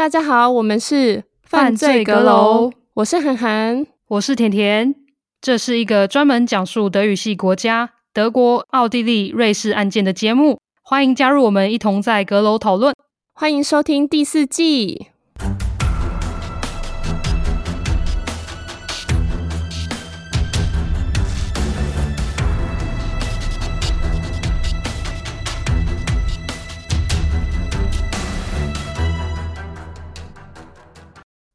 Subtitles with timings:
[0.00, 4.94] 大家好，我们是犯罪阁楼，我是涵涵，我是甜甜。
[5.42, 12.94] 这是一个专门讲述德语系国家德国、奥地利、瑞士案件的节目，欢迎加入我们，一同在阁楼讨论。
[13.34, 15.08] 欢迎收听第四季。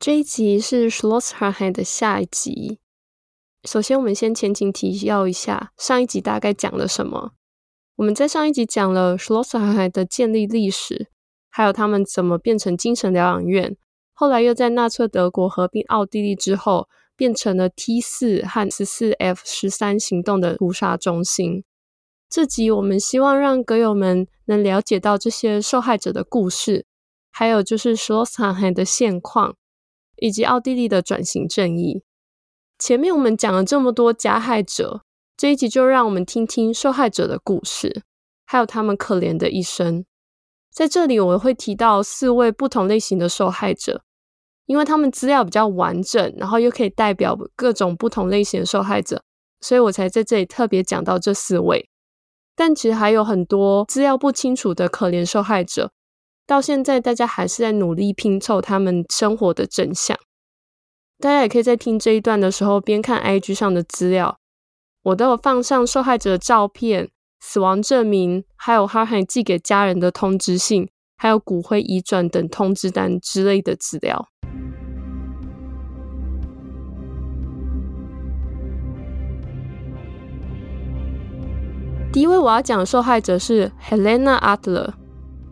[0.06, 2.78] 这一集是 Schloss Harheim 的下一集。
[3.64, 7.32] 首先，我们先前情提要一下上一集大概讲了什么。
[7.96, 11.08] 我们在上一集讲了 Schloss Harheim 的建立历史，
[11.50, 13.76] 还有他们怎么变成精神疗养院，
[14.14, 21.64] 后来又在纳粹德国合并奥地利之后，变成了 T 四和十四 F 十三行动的屠杀中心。
[22.30, 26.86] 这集我们希望让歌友们能了解到这些受害者的故事，
[27.32, 29.56] 还有就是 Schloss Harheim 的现况。
[30.18, 32.04] 以及奥地利的转型正义。
[32.78, 35.04] 前面我们讲了这么多加害者，
[35.38, 38.04] 这一集就让我们听听受害者的故事，
[38.46, 40.06] 还有他们可怜的一生。
[40.72, 44.04] 在这里，我会提到四位不同类型的受害者，
[44.66, 49.24] 因为他们资料比较完整，然后又可以代表各种不同类型的受害者，
[49.62, 51.88] 所以我才在这里特别讲到这四位。
[52.58, 55.92] 但其实还有很多资料不清楚的可怜受害者。
[56.48, 60.16] 到现在，大家还是在努力拼凑他们生活的真相。
[61.18, 64.38] 大家也可以在听这一段的时候，边看 IG 上的资料，
[65.02, 70.88] 我都有放上受害者的照片、死亡证明，还有哈海寄给家人的通知信，
[71.18, 74.28] 还有骨灰移转等通知单之类的资料。
[82.14, 84.94] 第一位我要讲的受害者是 Helena Adler。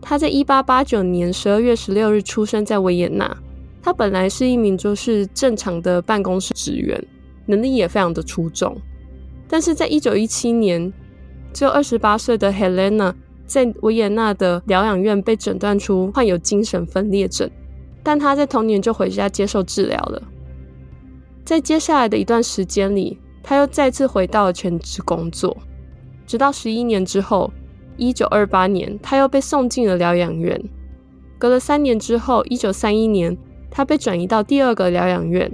[0.06, 3.34] 他在一八八九年十二月十六日出生在维也纳。
[3.82, 7.02] 他本来是一名就是正常的办公室职员，
[7.46, 8.76] 能力也非常的出众。
[9.48, 10.92] 但是在一九一七年，
[11.54, 13.14] 只有二十八岁的 Helena
[13.46, 17.50] 在维也纳的疗养院被诊断出患有精神分裂症，
[18.02, 20.22] 但他在同年就回家接受治疗了。
[21.46, 25.56] 在接下来的一段时间里，他又再次回到了全职工作，
[26.26, 27.50] 直到十一年之后。
[27.96, 30.60] 一九二八年，他又被送进了疗养院。
[31.38, 33.36] 隔了三年之后，一九三一年，
[33.70, 35.50] 他被转移到第二个疗养院。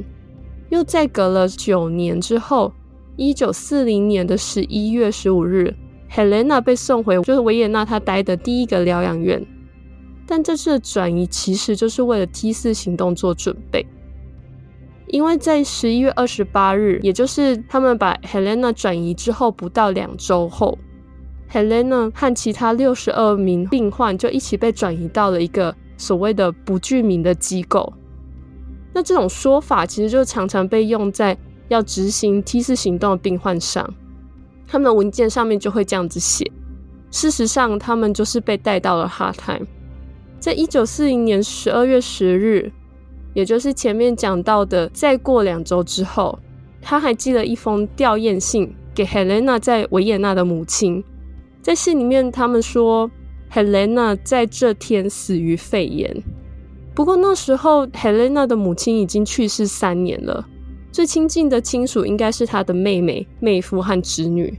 [0.68, 2.72] 又再隔了九年之后，
[3.16, 5.74] 一九四零年的十一月十五日
[6.10, 9.44] ，Helena 被送回就是维也纳他待的第一个疗养院。
[10.26, 13.84] 但这次的转移其实就是为了 T 四行动做准备，
[15.08, 20.78] 因为在十一月二十八日，也就是他们把 Helena 转移之后不到两周后。
[21.52, 27.92] Helena 和其他六十二名病患就一起被转移到了一个所谓的不具名的机构。
[28.92, 31.36] 那这种说法其实就常常被用在
[31.68, 33.88] 要执行 T 四行动的病患上，
[34.66, 36.50] 他们的文件上面就会这样子写。
[37.10, 39.66] 事实上，他们就是被带到了 Hard Time。
[40.38, 42.72] 在一九四零年十二月十日，
[43.34, 46.38] 也就是前面讲到的，再过两周之后，
[46.80, 51.02] 他还寄了一封吊唁信给 Helena 在维也纳的母亲。
[51.62, 53.10] 在信里面，他们说
[53.52, 56.22] Helena 在这天死于肺炎。
[56.94, 60.46] 不过那时候 Helena 的母亲已经去世三年了，
[60.90, 64.58] 最亲近的亲属应该是她的妹妹、妹夫和侄女。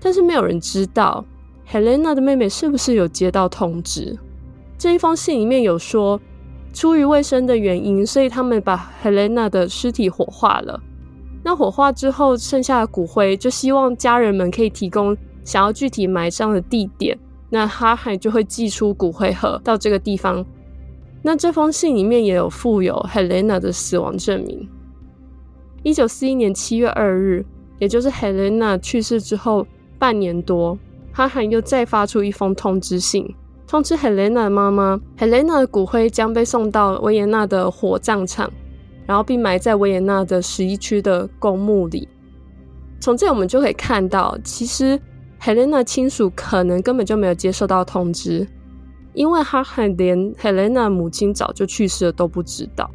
[0.00, 1.24] 但是没有人知道
[1.70, 4.18] Helena 的妹妹是不是有接到通知。
[4.78, 6.20] 这一封信里面有说，
[6.72, 10.80] 出于卫生的原因，所以他们把 Helena 的尸体火化了。
[11.42, 15.16] 那火化之后剩下的骨灰，就希望家人们可以提供。
[15.44, 17.18] 想要具体埋葬的地点，
[17.50, 20.44] 那哈海就会寄出骨灰盒到这个地方。
[21.22, 24.68] 那这封信里面也有附有 Helena 的死亡证明。
[25.82, 27.44] 一九四一年七月二日，
[27.78, 29.66] 也就是 Helena 去世之后
[29.98, 30.78] 半年多，
[31.12, 33.34] 哈海又再发出一封通知信，
[33.66, 38.50] 通知 Helena 的妈妈，Helena 的骨灰将被送到维也纳的火葬场，
[39.06, 42.08] 然后并埋在维也纳的十一区的公墓里。
[43.00, 45.00] 从这我们就可以看到，其实。
[45.44, 48.48] Helena 亲属可能根本就没有接受到通知，
[49.12, 52.90] 因为哈海连 Helena 母亲早就去世了都不知道，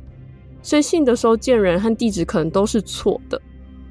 [0.64, 3.40] 所以信的收件人和地址可能都是错的。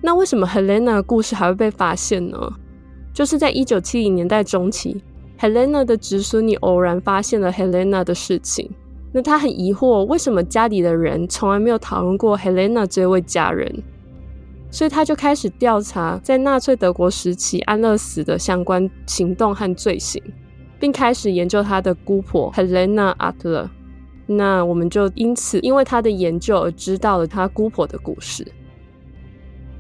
[0.01, 2.53] 那为什么 Helena 的故事还会被发现呢？
[3.15, 5.01] 就是在一九七零年代中期
[5.39, 8.69] ，Helena 的侄孙女偶然发现了 Helena 的事情，
[9.13, 13.73] 那他很疑惑，为什么家里的人从来没有讨论过 Helena 这位家人？
[14.71, 20.23] 所以他就开始调查在纳粹德国时期安乐死的相关行动和罪行，
[20.79, 23.69] 并开始研究他的姑婆 Helena Adler。
[24.27, 28.47] 那我们就因此因为他的研究而知道了他姑婆的故事。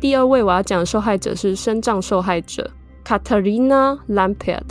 [0.00, 2.70] 第二位我要讲受害者是身障受害者
[3.04, 4.62] Katarina Lampert。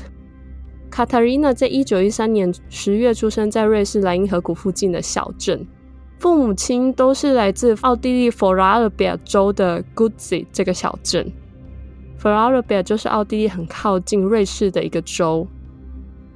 [0.89, 5.67] Katarina 在一九一三年十月出生在瑞士莱茵河谷附近的小镇，
[6.19, 11.31] 父母亲都是来自奥地利 Vorarlberg 州的 Gützig 这个小镇。
[12.19, 15.47] Vorarlberg 就是奥地利很靠近瑞士的一个州。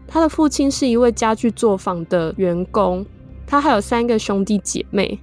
[0.08, 3.04] 他的父亲是一位家具作坊的员工，
[3.48, 5.20] 他还有三个兄弟姐妹，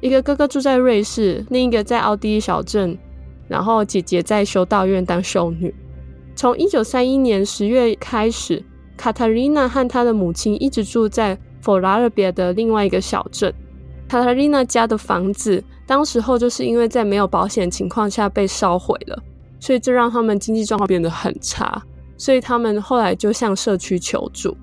[0.00, 2.96] 一个哥哥住在瑞士，另一个在奥地利小镇，
[3.48, 5.74] 然后姐姐在修道院当修女。
[6.34, 8.64] 从一九三一年十月开始，
[8.96, 13.52] 卡塔琳娜和她的母亲一直住在佛拉尔别的另外一个小镇。
[14.12, 19.18] 卡塔琳娜家的房子当时候就是因为在没有保险情况下被烧毁了，
[19.58, 21.82] 所以这让他们经济状况变得很差。
[22.18, 24.54] 所以他们后来就向社区求助。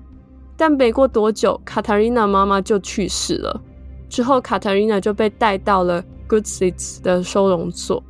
[0.56, 3.60] 但没过多久，卡塔琳娜妈妈就去世了。
[4.08, 8.00] 之后，卡塔琳娜就被带到了 Gützig 的收容所。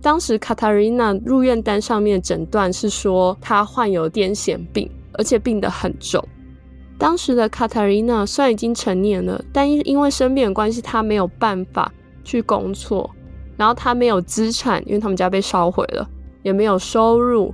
[0.00, 6.26] 当时卡塔琳娜入院单上面诊断是说她患有癫痫病，而且病得很重。
[6.96, 11.92] 当时的卡塔琳娜虽然已经成年了，但因因为生病的关系，她没有办法
[12.22, 13.10] 去工作，
[13.56, 16.08] 然后她没有资产，因为他们家被烧毁了，
[16.42, 17.52] 也没有收入，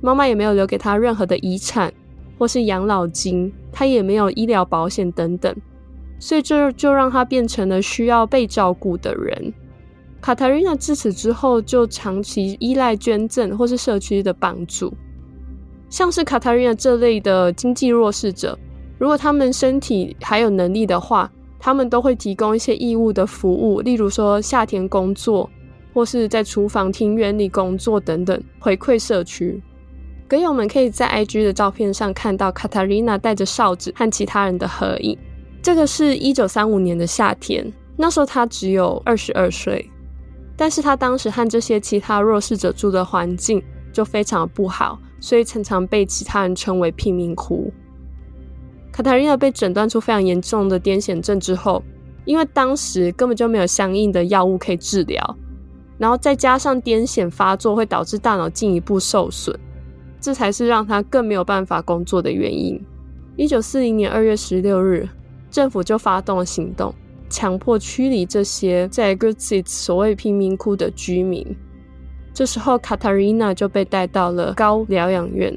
[0.00, 1.92] 妈妈也没有留给她任何的遗产
[2.38, 5.54] 或是养老金，她也没有医疗保险等等，
[6.18, 9.52] 所以这就让她变成了需要被照顾的人。
[10.20, 14.94] 卡塔琳娜自此之后就长期依赖捐赠或是社区的帮助，
[15.90, 18.58] 像是卡塔琳娜这类的经济弱势者，
[18.98, 25.48] 如果他们身体还有能力的话，他们都会提供一些义务的服务，例如说夏天工作，
[25.92, 29.62] 或是在厨房、庭园里工作等等，回馈社区。
[30.28, 35.16] 阁友们可以在 IG 的照片上看到卡塔琳娜带着哨子和其他人的合影，
[35.62, 39.90] 这个是一九三五年的夏天，那时候她只有二十二岁。
[40.58, 47.70] 但是他当时和这些其他弱势者住的环境就非常不好，所以常常被其他人称为贫民窟。
[48.96, 51.82] 卡塔琳娜被诊断出非常严重的癫痫症之后，
[52.24, 55.36] 因为当时根本就没有相应的药物可以治疗，
[55.98, 59.54] 然后再加上癫痫发作会导致大脑进一步受损，
[60.18, 62.82] 这才是让他更没有办法工作的原因。
[63.36, 65.06] 一九四零年二月十六日，
[65.50, 66.94] 政府就发动了行动。
[67.28, 71.46] 强迫驱离这些在 Gützig 所谓贫民窟的居民。
[72.32, 75.54] 这时候，卡塔琳娜就被带到了高疗养院。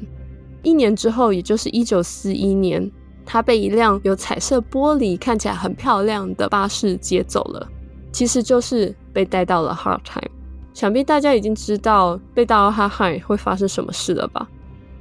[0.62, 2.90] 一年之后，也就是一九四一年，
[3.24, 7.68] 他被一辆有彩色玻璃、看起来很漂亮的巴士接走了。
[8.12, 10.30] 其实就是被带到了 Hard Time。
[10.74, 14.48] 想必大家已经知道被带到 Hard Time 会发生什么事了吧？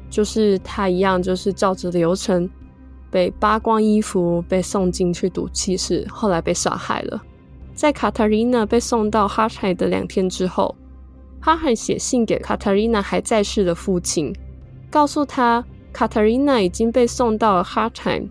[0.09, 2.49] 就是他一样，就是照着流程。
[3.11, 7.19] 被扒光衣服，被送进去毒气室，后来被杀害了。
[7.73, 10.75] 在卡塔琳娜被送到 Hard Time 的两天之后，
[11.39, 14.31] 哈海写信给卡塔琳娜还在世的父亲，
[14.91, 18.21] 告诉他卡塔琳娜已经被送到了哈海，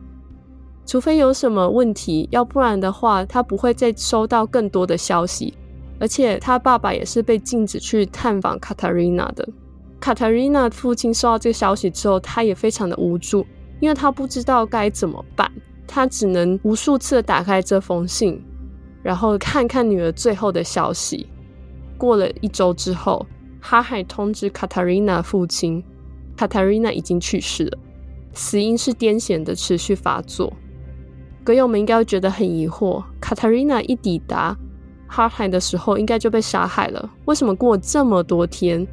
[0.87, 5.55] 除非有什么问题，要不然的话，他不会再收到更多的消息。
[6.01, 9.49] 而且他爸爸也是被禁止去探访卡塔琳娜的。
[9.99, 13.45] 卡塔琳娜父亲收到这个消息之后，他也非常的无助。
[13.81, 15.51] 因为他不知道该怎么办，
[15.87, 18.41] 他只能无数次的打开这封信，
[19.05, 21.29] 然后看看女儿最后的消息。
[21.97, 23.25] 过了一周之后，
[23.61, 25.83] 哈海通知卡塔琳娜父亲，
[26.39, 27.79] 卡塔琳娜已经去世了，
[28.33, 30.53] 死因是癫痫的持续发作。
[31.43, 34.57] 阁友们应该会觉得很疑惑，卡塔琳娜一抵达
[35.09, 38.87] 哈海的时候，应该就被杀害了，为什么过这么多天，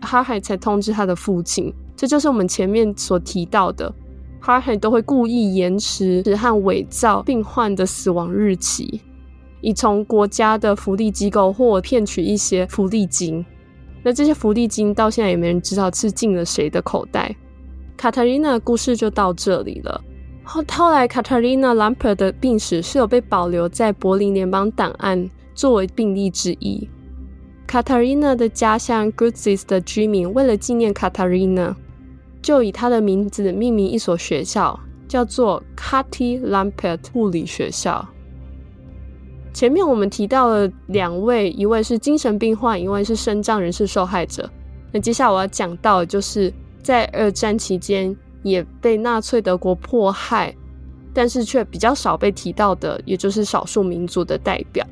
[0.00, 1.70] 哈海才通知他的父亲？
[1.94, 3.92] 这就是我们前面所提到的。
[4.40, 9.02] 哈海都会故意延迟和伪造病患的死亡日期，
[9.60, 13.44] 以从国家的福利机构或骗取一些福利金。
[14.06, 17.34] 那这些福利金到现在也没人知道是进了谁的口袋。
[17.96, 20.00] 卡塔琳娜的故事就到这里了。
[20.44, 26.88] 后后来，卡塔琳娜·兰珀的病史是有被保留在柏林联邦档案作为病例之一。
[27.66, 31.76] 卡塔琳娜的家乡 Gützig 的居民为了纪念卡塔琳娜。
[32.40, 38.06] 就以他的名字命名一所学校，叫做 Kati Lampert 护理学校。
[39.56, 44.46] 前面我们提到了两位，一位是精神病患，一位是身障人士受害者。
[44.92, 50.54] 那接下来我要讲到就是在二战期间也被纳粹德国迫害，
[51.14, 54.86] 但是却比较少被提到的，也就是少数民族的代表。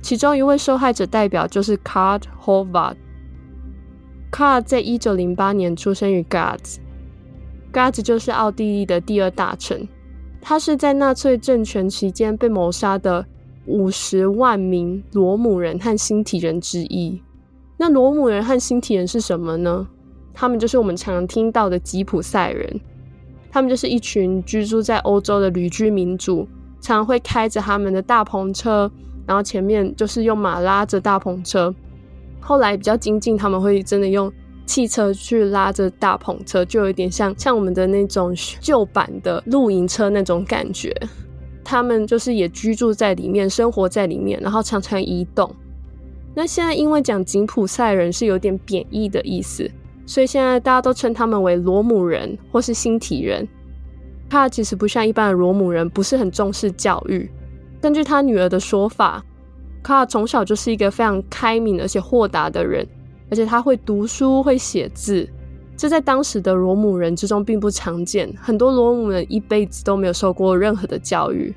[0.00, 2.96] 其中一位受害者代表就是 Karl Hovard。
[4.32, 6.80] Karl 在一九零八年出生于 g a z
[7.72, 9.86] g a z 就是奥地利的第二大城，
[10.40, 13.24] 他是在纳粹政权期间被谋杀的
[13.66, 17.20] 五十万名罗姆人和星体人之一。
[17.76, 19.86] 那罗姆人和星体人是什么呢？
[20.34, 22.80] 他们就是我们常听到的吉普赛人。
[23.50, 26.48] 他们就是一群居住在欧洲的旅居民族，
[26.80, 28.90] 常常会开着他们的大篷车，
[29.26, 31.74] 然后前面就是用马拉着大篷车。
[32.40, 34.32] 后来比较精进，他们会真的用
[34.64, 40.90] 汽车去拉着大篷车，就有点像像我们的那种旧版的露营车那种感觉。
[41.64, 45.54] 他们就是也居住在里面，生活在里面，然后常常移动。
[46.34, 49.70] 那现在因为讲吉普赛人是有点贬义的意思。
[50.04, 53.46] 所以现在大家都称他们为罗姆人或是星体人。
[54.28, 57.30] 卡其实不像一般的罗姆人，不是很重视教育。
[57.80, 59.24] 根据他女儿的说法，
[59.82, 62.86] 卡尔从小就是一个非常开明而且豁达的人，
[63.30, 65.28] 而且他会读书会写字，
[65.82, 68.32] 这在当时的罗姆人之中并不常见。
[68.40, 71.52] 很多罗姆人一辈子都没有受过任何的教育，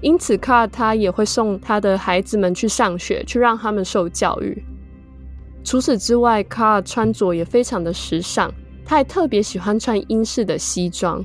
[0.00, 4.64] 因此卡尔他也会送他的孩子们去上学，去让他们受教育。
[5.62, 8.50] 除此之外，卡尔穿着也非常的时尚，
[8.86, 11.22] 他还特别喜欢穿英式的西装。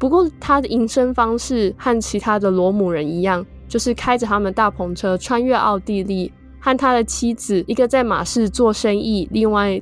[0.00, 9.80] 不过，他的营生方式和其他的罗姆人一样，就是开着他们大篷车穿越奥地利，和他的妻子一个在马市做生意，另外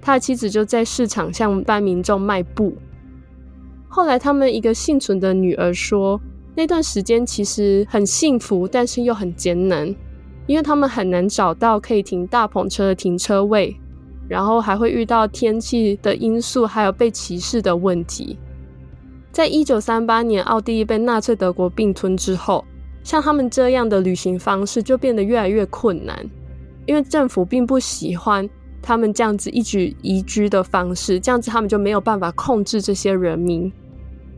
[0.00, 2.74] 他的妻子就在市场向一般民众卖布。
[3.88, 6.20] 后来，他们一个幸存的女儿说，
[6.54, 9.94] 那段时间其实很幸福，但是又很艰难。
[10.46, 13.76] 因为他们很难找到可以停大篷车的停车位，
[14.28, 18.36] 然后还会遇到天气的因素，还有被歧视的问题。
[19.30, 22.64] 在一九三八年，奥地利被纳粹德国并吞之后，
[23.04, 26.28] 像他们这样的旅行方式就变得越来越困难，
[26.84, 28.48] 因为政府并不喜欢
[28.82, 33.72] 他们这样子一举移居的方式，这样子他们就没有办法控制这些人民。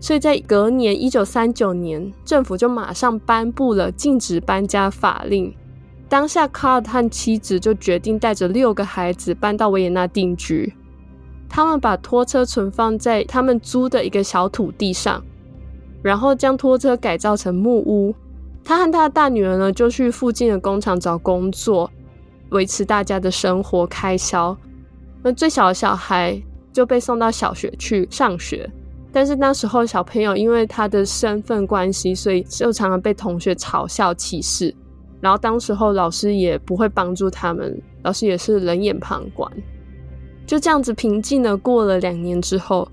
[0.00, 5.54] 所以在隔年一九三九年，政府就马上颁布了禁止搬家法令。
[6.08, 10.74] 当下，卡尔和妻子就决定带着六个孩子搬到维也纳定居。
[11.48, 15.22] 他们把拖车存放在他们租的一个小土地上，
[16.02, 18.14] 然后将拖车改造成木屋。
[18.64, 21.90] 他和他的大女儿呢，就去附近的工厂找工作，
[22.52, 24.56] 维持大家的生活开销。
[25.22, 26.40] 那最小的小孩
[26.72, 28.68] 就被送到小学去上学，
[29.12, 34.74] 但是那时候小朋友因为他的身份关系，所以就常常被同学嘲笑歧视。
[35.20, 39.50] 然后当时候老师也不会帮助他们，老师也是冷眼旁观。
[40.44, 42.88] 就这样子平静的过了两年之后，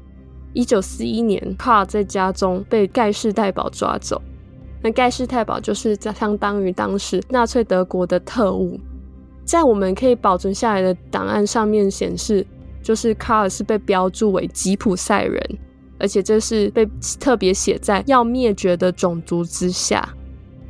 [0.54, 4.22] 一九四一年，卡尔在家中被盖世太保抓走。
[4.84, 8.80] 那盖世太保就是相当于当时纳粹德国的特务，
[9.50, 12.46] 在我们可以保存下来的档案上面显示，
[12.84, 15.44] 就是卡尔是被标注为吉普赛人，
[15.98, 16.88] 而且这是被
[17.20, 20.08] 特别写在要灭绝的种族之下。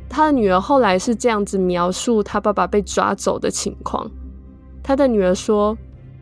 [0.08, 4.10] 他的女儿后来是这样子描述他爸爸被抓走的情况。
[4.82, 5.76] 他的女儿说，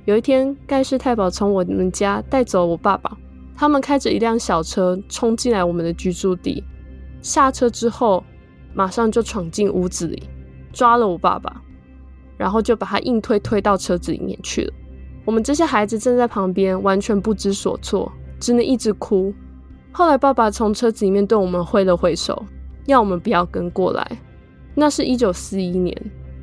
[0.04, 3.16] 有一天盖世太保从我们家带走我爸爸，
[3.54, 6.64] 他们开着一辆小车冲进来我们的居住地，
[7.22, 8.24] 下车之后
[8.74, 10.24] 马上就闯进屋子里，
[10.72, 11.62] 抓了我爸爸，
[12.38, 14.72] 然后就把他硬推推到车子里面去了。
[15.26, 19.34] 我们这些孩子站在旁边，完全不知所措，只能一直哭。
[19.92, 22.42] 后来爸爸从车子里面对我们挥了挥手。
[22.86, 24.18] 要我们不要跟过来，
[24.74, 25.94] 那是一九四一年，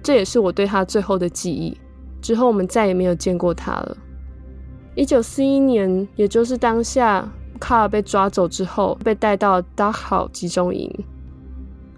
[0.04, 1.76] 这也是我对他最后的记忆。
[2.22, 3.98] 之后我们再也没有见过他了。
[4.94, 7.28] 一九四一年，也就是当下
[7.60, 10.88] 卡尔被抓走之后，被带到达考集中营，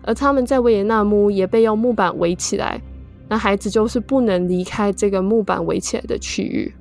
[0.03, 2.81] 而他们在维也纳木也被用木板围起来，
[3.29, 6.73] 那孩子就是不能离开这个木板围起来的区域。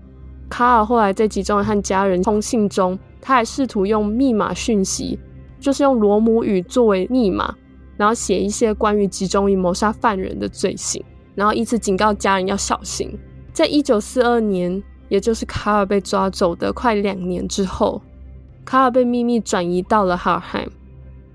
[0.48, 5.18] 卡尔后来在集中和家人通信中，他还试图用密码讯息。
[5.58, 7.52] 就是用罗姆语作为密码，
[7.96, 11.02] 然后写一些关于集中营谋杀犯人的罪行，
[11.34, 13.18] 然后以此警告家人要小心。
[13.54, 18.00] 在一九四二年，也就是卡尔被抓走的快两年之后，
[18.66, 20.68] 卡尔被秘密转移到了哈尔海。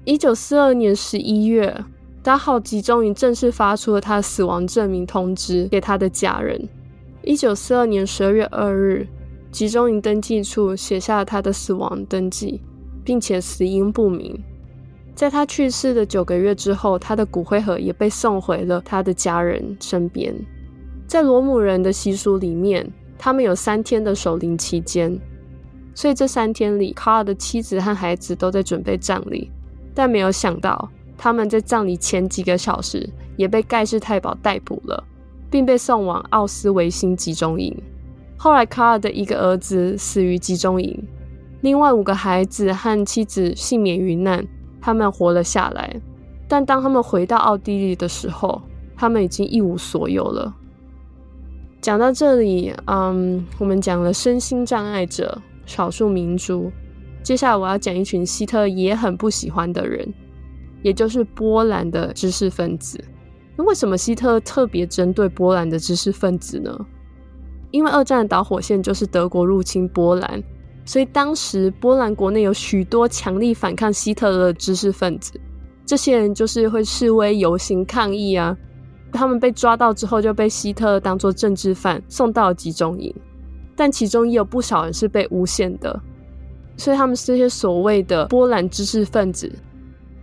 [0.06, 1.84] 一九四二年十一月，
[2.24, 6.68] 达豪集中营正式发出了他的死亡证明通知给他的家人。
[7.24, 9.08] 一九四二年十二月二日，
[9.52, 12.62] 集中营登记处写下了他的死亡登记。
[13.04, 14.40] 并且死因不明。
[15.16, 20.34] 在他去世的九个月之后，他的骨灰盒也被送回了他的家人身边。
[21.08, 25.20] 在罗姆人的习俗里面，他们有三天的守灵期间，
[25.94, 29.52] 所以这三天里，卡尔的妻子和孩子都在准备葬礼。
[29.94, 30.90] 但没有想到，
[31.24, 35.04] 他们在葬礼前几个小时也被盖世太保逮捕了，
[35.52, 37.72] 并被送往奥斯维辛集中营。
[38.36, 41.00] 后来，卡尔的一个儿子死于集中营。
[41.62, 44.44] 另外五个孩子和妻子幸免于难，
[44.82, 45.96] 他们活了下来。
[46.48, 48.60] 但当他们回到奥地利的时候，
[48.98, 50.52] 他们已经一无所有了。
[51.82, 56.72] 讲到这里，嗯，我们讲了身心障碍者、少数民族。
[57.22, 60.12] 接下来我要讲一群希特也很不喜欢的人，
[60.82, 63.04] 也就是波兰的知识分子。
[63.58, 66.78] 那为什么希特勒特别针对波兰的知识分子呢？
[67.72, 70.44] 因为二战的导火线就是德国入侵波兰，
[70.86, 75.40] 所以当时波兰国内有许多强力反抗希特勒的知识分子，
[75.86, 78.56] 这些人就是会示威游行抗议啊。
[79.14, 83.14] 他们被抓到之后，就被希特勒当作政治犯送到集中营，
[83.76, 85.98] 但其中也有不少人是被诬陷的，
[86.78, 89.52] 所以他们这些所谓的波兰知识分子，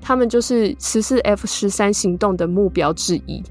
[0.01, 3.43] 他们就是十四 F 十三行动的目标之一。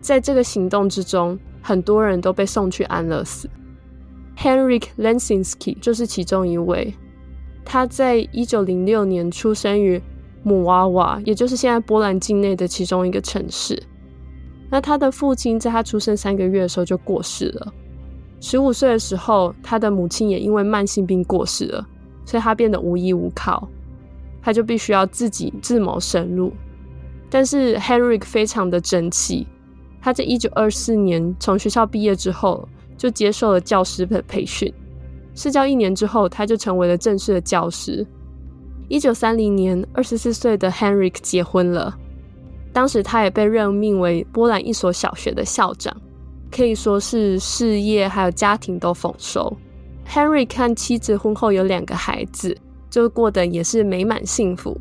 [0.00, 3.48] 在这个行动之中，很多人都被送去安乐死。
[4.36, 6.92] Henryk Lensinski 就是其中一位，
[7.64, 10.00] 他在一九零六年出生于
[10.42, 13.82] 姆瓦瓦，也就是现在波兰境内的其中一个城市。
[14.70, 17.72] 那他的父亲在他出生三个月的时候就过世了。
[18.40, 21.86] 十五岁的时候，他的母亲也因为慢性病过世了，
[22.26, 23.66] 所以他变得无依无靠，
[24.44, 26.52] 他就必须要自己自谋生路。
[27.30, 29.46] 但是 Henryk 非常的争气，
[30.02, 34.72] 他在一九二四年从学校毕业之后，就接受了教师的培训，
[35.34, 38.06] 试教一年之后，他就成为了正式的教师。
[38.88, 41.96] 一九三零年，二十四岁的 Henryk 结婚了。
[42.72, 45.96] 当时他也被任命为波兰一所小学的校长，
[46.50, 49.50] 可以说是事业还有家庭都丰收。
[50.06, 52.56] Henry 看妻子婚后有两个孩子，
[52.94, 54.80] 就过得也是美满幸福。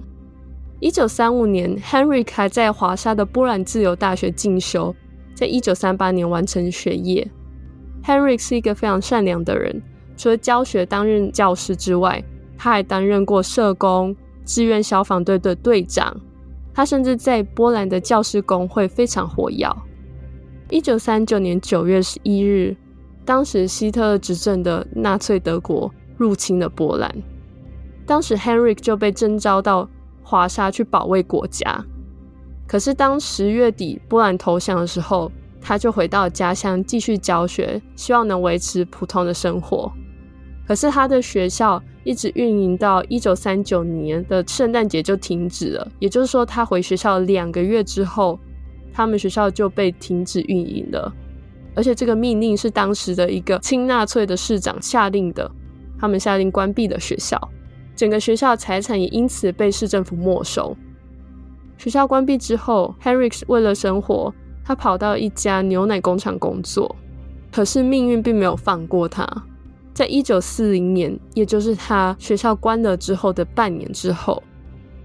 [0.80, 4.96] 一九三五年，Henry 还在华沙的波兰自由大学进修，
[5.34, 7.28] 在一九三八年完成学业。
[8.06, 9.82] Henry 是一个非常善良的人，
[10.16, 12.24] 除了教学担任教师之外，
[12.56, 14.16] 他还担任过社工、
[14.46, 16.16] 志愿消防队的队长。
[16.72, 19.68] 他甚至在波兰的教师工会非常活跃。
[20.70, 22.78] 一九三九年九月十一日，
[23.26, 27.12] 当时希特勒执政的纳粹德国入侵了波兰，
[28.06, 29.90] 当时 Henryk 就被征召到
[30.22, 31.84] 华沙去保卫国家。
[32.68, 39.92] 可是当十月底波兰投降的时候，他就回到家乡继续教学，希望能维持普通的生活。
[40.68, 48.40] 可是他的学校一直运营到一九三九年的圣诞节就停止了，也就是说，他回学校两个月之后，
[48.94, 51.14] 他们学校就被停止运营了。
[51.76, 55.50] 而且这个命令是当时的一个亲纳粹的市长下令的，
[56.00, 57.38] 他们下令关闭了学校，
[57.96, 60.76] 整个学校财产也因此被市政府没收。
[61.78, 66.96] 学校关闭之后，Henryk 为了生活，他跑到一家牛奶工厂工作，
[67.52, 69.28] 可是命运并没有放过他。
[69.94, 74.42] 在一九四零年，也就是他学校关了之后的半年之后，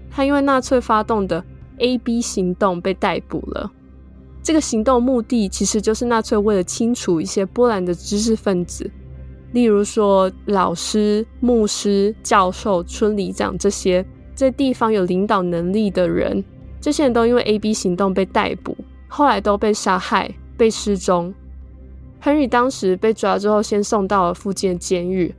[0.09, 1.43] 他因为纳粹发动的
[1.77, 3.71] AB 行动被逮捕了。
[4.41, 8.89] 这个行动目的其实就是纳粹为了清除一些波兰的知识分子，
[9.51, 16.43] 例如说老师、牧师、教授、村里长这些在地方有领导能力的人，
[16.79, 21.33] 这些人都因为 AB 行动被逮捕，后来都被杀害、被失踪。
[22.21, 25.33] 亨利当时被抓之后，先送到了附近的监狱，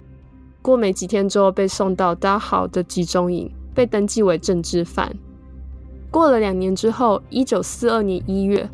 [0.60, 5.14] 过没几天之后被送到达豪的集中营，被登记为政治犯。
[6.10, 8.68] 过了两年之后，一九四二年一月，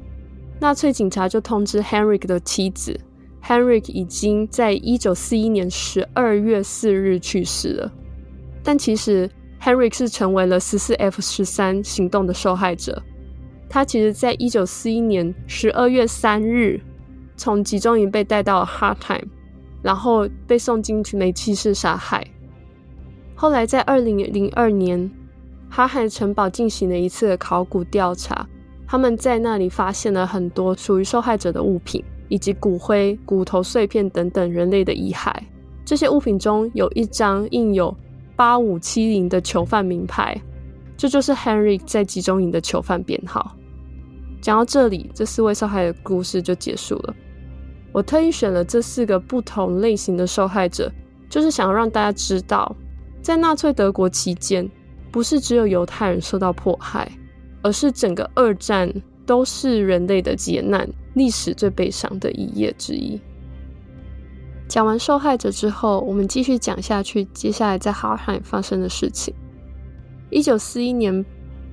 [0.60, 2.98] 纳粹警察就通知 Henry 的妻子
[3.46, 7.92] Henrik 已经在一九四一年十二月四日去世了。
[8.62, 9.30] 但其实
[9.60, 13.00] Henrik 是成为了十四 F 十三行动的受害者。
[13.68, 16.80] 他其实在一九四一年十二月三日。
[17.38, 19.26] 从集中营被带到了 Hardtime，
[19.82, 22.26] 然后被送进去煤气室杀害。
[23.34, 25.10] 后来在二零零二年
[25.68, 28.48] 哈海城堡进行了一次的考古调查，
[28.88, 35.32] 他们在那里发现了很多属于受害者的物品，以及骨灰、骨头碎片等等人类的遗骸。
[35.84, 37.96] 这些物品中有一张印有
[38.34, 40.36] 八五七零的囚犯名牌，
[40.96, 43.56] 这就是 Henry 在集中营的囚犯编号。
[44.40, 47.14] 讲到这里，这四位受害的故事就结束了。
[47.92, 50.92] 我特意选了这四个不同类型的受害者，
[51.30, 52.76] 就是想要让大家知道，
[53.22, 54.68] 在纳粹德国期间，
[55.10, 57.10] 不是只有犹太人受到迫害，
[57.62, 58.92] 而是整个二战
[59.26, 63.20] 都是人类的劫难，历史最悲伤的一页之一。
[64.68, 69.34] 讲完受害者之后，我们继续讲下去，接下来在哈尔海发生的事情。
[70.30, 71.24] 一九四一年，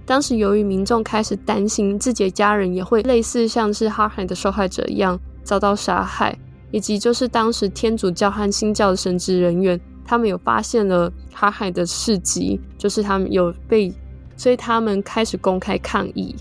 [0.06, 5.20] 当时由于民众开始担心自己的家人也会类似像是哈尔海的受害者一样。
[5.44, 6.34] 遭到杀害，
[6.72, 13.94] 以及就是当时天主教和新教的神职人员，他们有发现了哈海的事迹，就是他们有被
[14.38, 16.34] 所以他们开始公开抗议，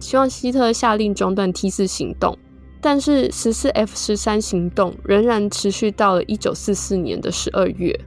[0.00, 2.36] 希望希特下令中断 T 四行动。
[2.80, 7.98] 但是十四 F 十三行动仍然持续到了一九四四年的十二月。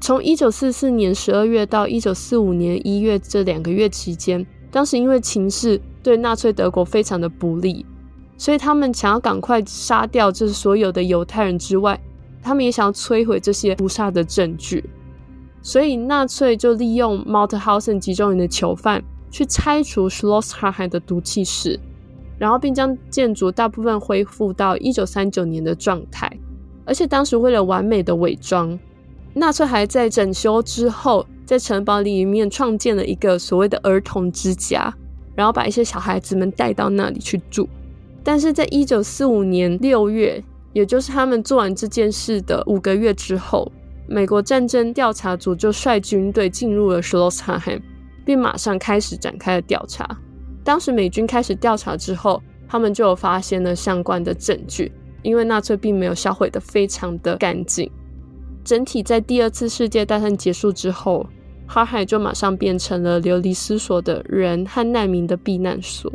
[0.00, 7.84] 从一九四四年十二月到一九四五年一月这两个月期间，当时因为情势对纳粹德国非常的不利，
[8.38, 12.00] 所以他们想要赶快杀掉这所有的犹太人之外，
[12.40, 14.88] 他们也想要摧毁这些屠杀的证据。
[15.60, 19.02] 所以纳粹就利用 Mauthausen 集中营的囚犯
[19.36, 21.78] 去拆除 Schloss Hartheim 的毒气室。
[22.38, 26.30] 然后，并将建筑大部分恢复到一九三九年的状态。
[26.86, 28.78] 而且，当时为了完美的伪装，
[29.34, 34.90] 纳粹还在整修之后，在城堡里面创建了一个所谓的儿童之家，
[35.34, 37.68] 然后把一些小孩子们带到那里去住。
[38.24, 43.70] 但是在一九四五年六月，也就是他们做完这件事的五个月之后，
[44.08, 47.82] 美国战争调查组就率军队进入了 Schloss Hartheim，
[48.26, 50.04] 并马上开始展开了调查。
[50.64, 54.90] 当时美军开始调查之后，他们就有发现了相关的证据，
[55.22, 57.88] 因为纳粹并没有销毁得非常的干净。
[58.64, 61.24] 整体在第二次世界大战结束之后，
[61.68, 66.12] 哈海就马上变成了流离失所的人和难民的避难所。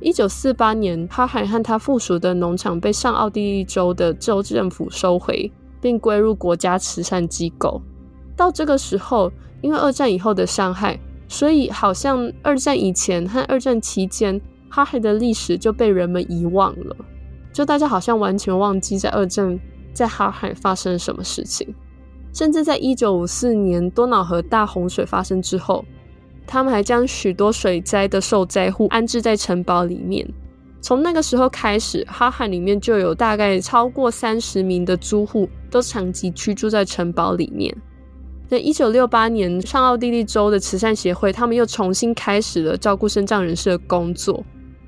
[0.00, 7.80] 一九四八年，哈海和他附属的农场被上奥地利州的州政府收回，并归入国家慈善机构。
[8.34, 10.98] 到这个时候，因为二战以后的伤害。
[11.32, 16.94] 所以，好像二战以前和二战期间，哈海的历史就被人们遗忘了。
[17.54, 19.58] 就大家好像完全忘记在二战
[19.94, 21.74] 在哈海发生什么事情。
[22.34, 25.82] 甚至在一九五四年多瑙河大洪水发生之后，
[26.46, 30.28] 他们还将许多水灾的受灾户安置在城堡里面。
[30.82, 37.74] 从那个时候开始，哈海里面就有大概超过三十名的租户都长期居住在城堡里面。
[38.48, 44.44] 在一九六八年，上奥地利州的慈善协会，他们又重新开始了照顾身障人士的工作。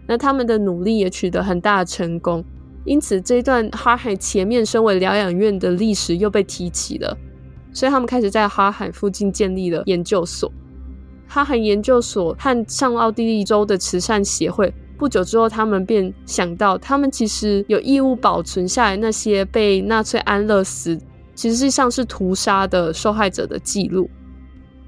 [0.07, 2.45] 那他们的努力也取得很大的成功，
[2.85, 7.17] 因此这一段哈海前面身为疗养院的历史又被提起了。
[7.73, 10.53] 所以他们开始在哈海附近建立了研究所。
[11.27, 21.01] 哈海研究所和上奥地利州的慈善协会不久之后，他们便想到，他们其实有义务保存下来那些被纳粹安乐死。
[21.35, 24.09] 其实际上是屠杀的受害者的记录，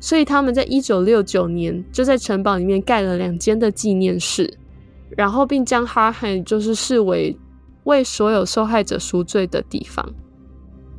[0.00, 4.52] 所以他们在一九六九年就在城堡里面盖了两间的纪念室，
[5.10, 7.36] 然后并将哈海就是视为
[7.84, 10.08] 为所有受害者赎罪的地方。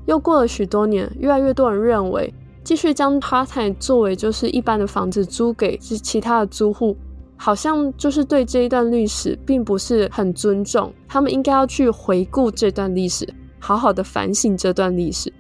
[0.06, 2.34] 又过了许多年，越来越多人认为，
[2.64, 6.98] 继续将哈海作为就是一般的房子租给其他的租户，
[7.38, 13.28] 好像就是对这一段历史并不是很尊重，他们应该要去回顾这段历史。
[13.60, 15.34] 好好的反省这段历史，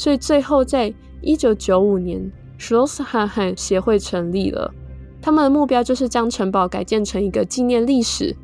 [0.00, 4.72] 所以最后在一九九五年 shlosshahe 协会成立了。
[5.20, 8.34] 他们的目标就是将城堡改建成一个纪念历史、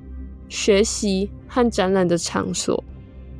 [0.50, 2.84] 学习和展览的场所。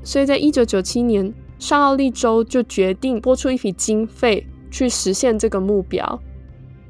[0.02, 6.18] 所以在一九九七年，上奥利州就决定拨出一笔经费去实现这个目标。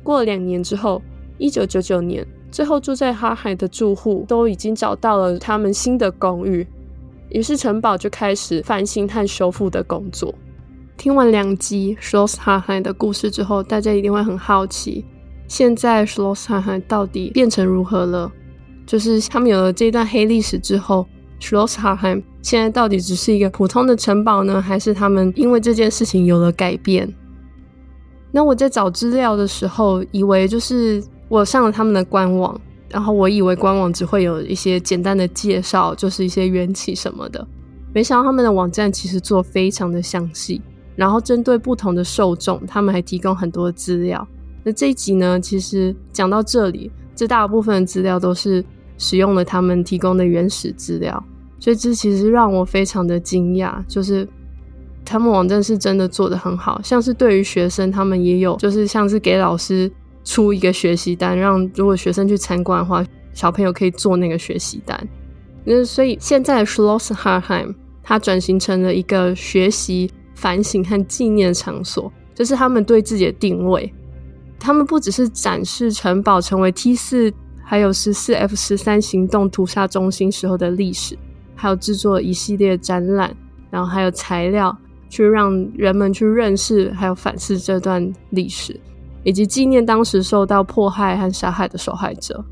[0.04, 1.02] 过了两年之后，
[1.38, 6.64] 一九九九年，最后住在哈海的住户都已经找到了他们新的公寓。
[7.30, 10.32] 于是城堡就开始翻新和修复的工作。
[10.96, 15.04] 听完两集 Schloss Harheim 的故事之后，大家一定会很好奇，
[15.46, 18.32] 现在 Schloss Harheim 到底变成如何了？
[18.86, 21.06] 就是他们有了这段黑历史之后
[21.40, 27.12] ，Schloss Harheim 现在到底只是一个普通的城堡呢，还是他们因为这件事情有了改变？
[28.32, 32.58] 那我在找资料的时候，以为就是我上了他们的官网。
[32.88, 37.46] 然后我以为官网只会有一些简单的介绍，就是一些缘起什么的，
[37.92, 40.62] 没想到他们的网站其实做非常的详细，
[40.96, 44.26] 然后针对不同的受众，他们还提供很多的资料。
[44.64, 48.64] 那这一集呢，其实讲到这里，这大部分的资料都是
[48.98, 51.22] 使用了他们提供的原始资料，
[51.60, 54.26] 所以这其实让我非常的惊讶，就是
[55.04, 59.88] 他们网站是真的做得很好，像是对于学生，他们也有就是像是给老师。
[60.28, 65.08] 出一个学习单，让如果学生去参观的话，小朋友可以做那个学习单。
[65.62, 73.92] 那所以现在 Schloss h a r h e i m 它转型成了一个学习、反省和纪念场所，这、是他们对自己的定位。
[74.60, 77.32] 他们不只是展示城堡成为 T 四
[77.64, 81.18] 还有十四 F 十三行动屠杀中心时候的历史，
[81.56, 83.36] 还有制作一系列展览，
[83.70, 84.76] 然后还有材料
[85.08, 88.78] 去让人们去认识还有反思这段历史。
[89.24, 92.44] 以及纪念当时受到迫害和杀害的受害者。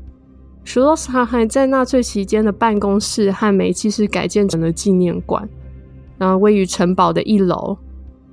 [0.65, 5.47] 舒罗斯还还在纳粹期间的办公室和煤气室改建成了纪念馆，
[6.17, 7.77] 然后位于城堡的一楼。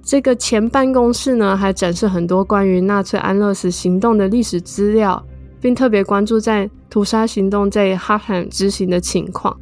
[0.02, 5.24] 这个前办公室呢，还展示很多关于纳粹安乐死行动的历史资料，
[5.60, 9.56] 并特别关注在屠杀行动在哈罕执行的情况。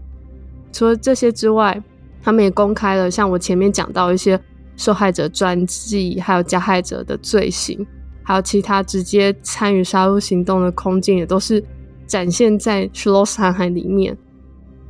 [0.73, 1.83] 除了这些之外，
[2.23, 4.41] 他们也公开了像我前面讲到一些
[4.77, 7.87] 受害者传记，还有加害者的罪行，
[8.23, 11.63] 还有其他直接参与杀戮行动的空间，也都是
[12.07, 14.17] 展现在 Schloss Hanau 里面。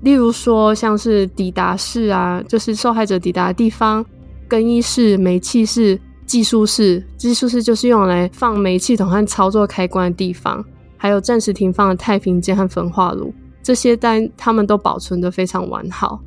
[0.03, 4.03] 例如说，像是抵达室啊，就是受害者抵达的地方；
[4.49, 10.65] 更衣室、煤气室、技术室，技术室就是用来放煤气桶和操作开关的地方。
[10.97, 13.33] 还有暂时停放的太平间和焚化炉，
[13.63, 16.21] 这些单他们都保存得非常完好。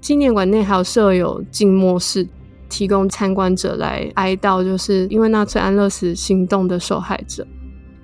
[0.00, 2.26] 纪念馆内还有设有静默室，
[2.68, 7.46] 提供参观者来哀悼，就是因为纳粹安乐死行动的受害者。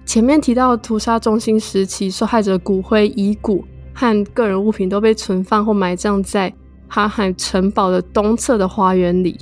[0.05, 3.65] 前面提到屠杀中心时期，受害者骨灰、遗骨
[3.99, 6.53] 和个人物品都被存放或埋葬在
[6.87, 9.37] 哈海城堡的东侧的花园里，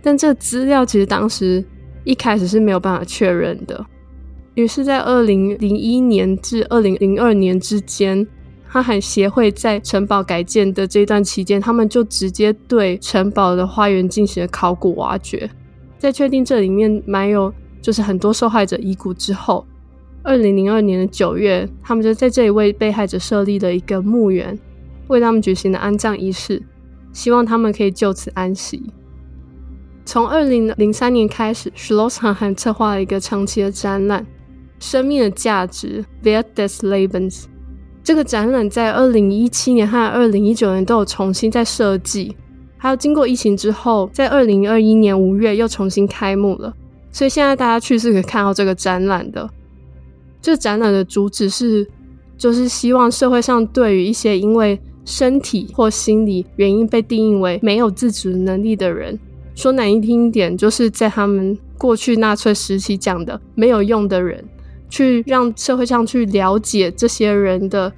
[0.00, 1.62] 但这资料其实当时
[2.04, 3.84] 一开始是没有办法确认的。
[4.54, 8.26] 于是，在二零零一年至二零零二年之间，
[8.66, 15.50] 哈海协会在城堡改建的这段期间，他们就直接对城堡的花园进行了考古挖掘。
[15.98, 19.66] 在确定这里面埋有就是很多受害者遗骨之后，
[20.26, 24.58] 二零零二年的九月，他们就在这里为被害者设立了一个墓园，
[25.06, 26.60] 为他们举行了安葬仪式，
[27.12, 28.82] 希望他们可以就此安息。
[30.04, 34.26] 从二零零三年开始，Schloss Harheim 策划了一个长期的展览。
[34.78, 37.44] 生命的价值 Wert des Lebens
[38.04, 42.36] 这个展览在二零一七年和二零一九年都有重新再设计，
[42.76, 46.74] 还有经过疫情之后，在二零二一年五月又重新开幕了。
[47.10, 49.48] 所以现在大家去是可以看到这个展览的。
[50.46, 51.84] 这展览的主旨是，
[52.38, 59.18] 就是希望社会上对于一些因为身体或心理原因被定义为没有自主能力的人，
[59.56, 64.44] 说难听一点，就是在他们过去纳粹时期讲的没有用的人。
[64.88, 67.92] 去让社会上去了解这些人的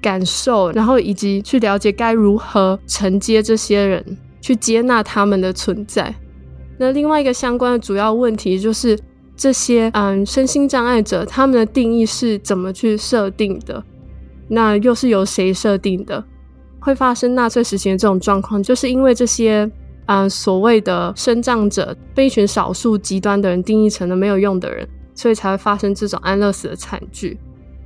[0.00, 4.02] 感受，然后以及去了解该如何承接这些人，
[4.40, 6.14] 去接纳他们的存在。
[6.78, 8.98] 那另外一个相关的主要问题就是，
[9.40, 13.82] 这些嗯身心障碍者他们的定义是怎么去设定的？
[14.48, 16.22] 那又是由谁设定的？
[16.78, 19.70] 会发生纳粹实行的这种状况，就是因为这些
[20.04, 24.86] 嗯所谓的身障者被一群少数极端的人定义成了没有用的人。
[25.12, 27.38] 所以才会发生这种安乐死的惨剧。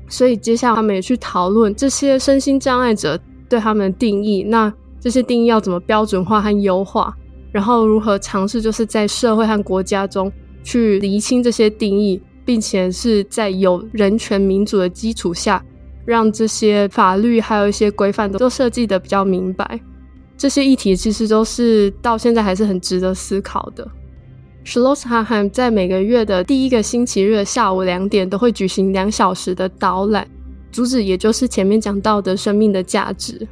[0.08, 7.12] 所以接下来他们也去讨论这些身心障碍者对他们的定义，那这些定义要怎么标准化和优化，
[7.50, 10.30] 然后如何尝试就是在社会和国家中
[10.64, 15.64] 去厘清这些定义，并且是在有人权民主的基础下，
[16.04, 19.78] 让这些法律还有一些规范都都设计的比较明白。
[20.36, 23.88] 这些议题其实都是到现在还是很值得思考的。
[24.64, 30.26] Schloss Harhan 在每个月的第一个星期日的下午两点都会举行两小时的导览，
[30.72, 33.46] 主旨也就是前面讲到的生命的价值。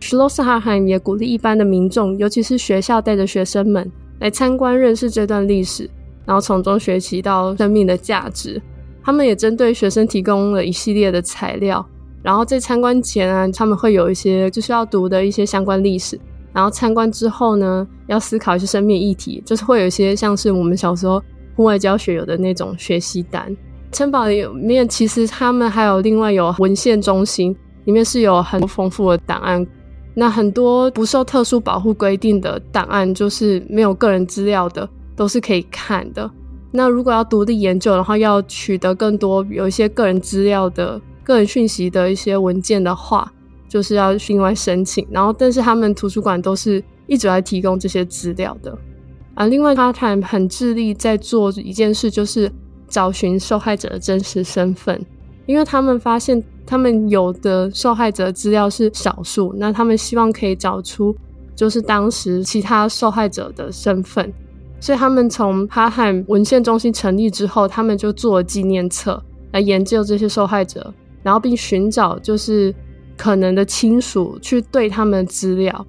[0.00, 5.90] Schloss Harhan 也鼓励一般的民众，尤其是学校带着学生们来参观认识这段历史，
[6.28, 8.60] 然后从中学习到生命的价值。
[9.02, 11.82] 他们也针对学生提供了一系列的材料，
[12.22, 16.20] 然后在参观前啊，他们会有一些就是要读的一些相关历史。
[16.52, 21.22] 然后参观之后呢，要思考一些生命议题，就是会有一些像是我们小时候
[21.56, 23.56] 户外教学有的那种学习单。
[23.92, 29.66] 城堡里面其实他们还有另外有文献中心，里面是有很丰富的档案。
[30.12, 34.86] 那很多不受特殊保护规定的档案，就是没有个人资料的，
[35.18, 36.30] 都是可以看的。
[36.70, 43.30] 那如果要独立研究，然后要取得更多有一些个人资料的个人讯息的一些文件的话，
[43.68, 48.78] 就是要另外申请，然后但是他们图书馆都是一直在提供这些资料的
[49.34, 49.46] 啊。
[49.46, 52.52] 另外，他很很致力在做一件事，就是
[52.86, 55.04] 找寻受害者的真实身份，
[55.46, 61.16] 因为他们发现他们有的受害者资料是少数，那他们希望可以找出
[61.56, 64.32] 就是当时其他受害者的身份，
[64.80, 72.74] 所以他们从哈罕文献中心成立之后，他们就做了纪念册来研究这些受害者，然后并寻找就是。
[73.18, 75.84] 可能的亲属去对他们资料。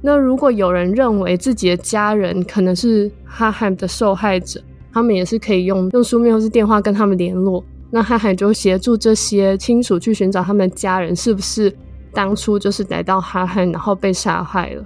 [0.00, 7.64] 那如果有人认为自己的家人可能是哈罕的受害者，他们也是可以用用书面或是电话跟他们联络。
[7.90, 11.76] 那哈海就协助这些亲属去寻找他们的家人是不是
[12.12, 14.84] 当初就是来到哈罕然后被杀害了。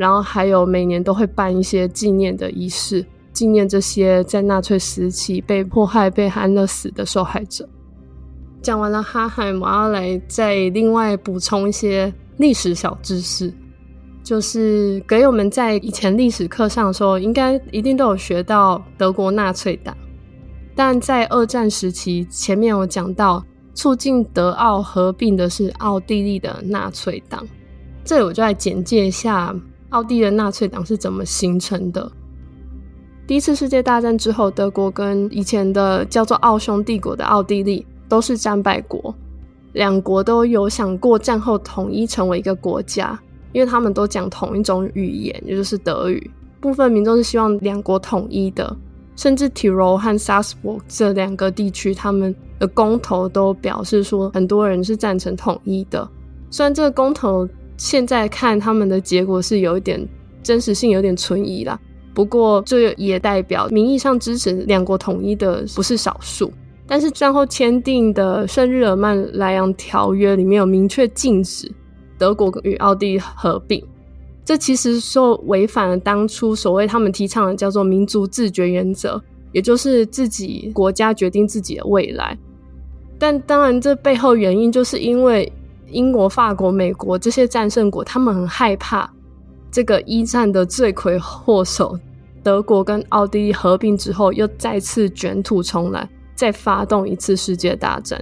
[0.00, 7.68] 然后还有每年都会办一些纪念的仪式，纪念这些在纳粹时期被迫害、被安乐死的受害者。
[8.62, 13.52] 讲完了哈海，我要来再另外补充一些历史小知识。
[14.22, 19.94] 就是给我们在以前历史课上的时候，应该一定都有学到德国纳粹党。
[20.74, 27.46] 但在二战时期，前面有讲到促进德奥合并的是奥地利的纳粹党。
[28.02, 29.54] 这里我就来简介一下
[29.90, 32.10] 奥地利的纳粹党是怎么形成的。
[33.26, 39.14] 第一次世界大战之后，德国跟以前的叫做奥匈帝国的奥地利都是战败国，
[39.72, 43.16] 两国都有想过战后统一成为一个国家，
[43.52, 46.30] 因为他们都讲同一种语言，也就是德语。
[46.60, 48.76] 部分民众是希望两国统一的，
[49.14, 56.08] 甚至提罗和萨斯堡这两个地区，他们的公投都表示说，很多人是赞成统一的。
[56.50, 57.48] 虽然这个公投
[57.80, 60.06] 现在看他们的结果是有一点
[60.42, 61.80] 真实性，有点存疑啦。
[62.12, 66.52] 不过，这也代表名义上支持两国统一的不是少数。
[66.86, 71.72] 但是战后签订的圣日耳曼莱阳条约里面有明确禁止
[72.18, 73.82] 德国与奥地利合并，
[74.44, 79.18] 这其实说违反了当初所谓他们提倡的叫做民族自决原则，
[79.52, 82.36] 也就是自己国家决定自己的未来。
[83.18, 85.50] 但当然，这背后原因就是因为
[85.90, 89.10] 英国、法国、美国这些战胜国，他们很害怕。
[89.70, 91.96] 这个一战的罪魁祸首，
[92.42, 98.20] 德国跟奥地利合并之后，又再次卷土重来，再发动一次世界大战。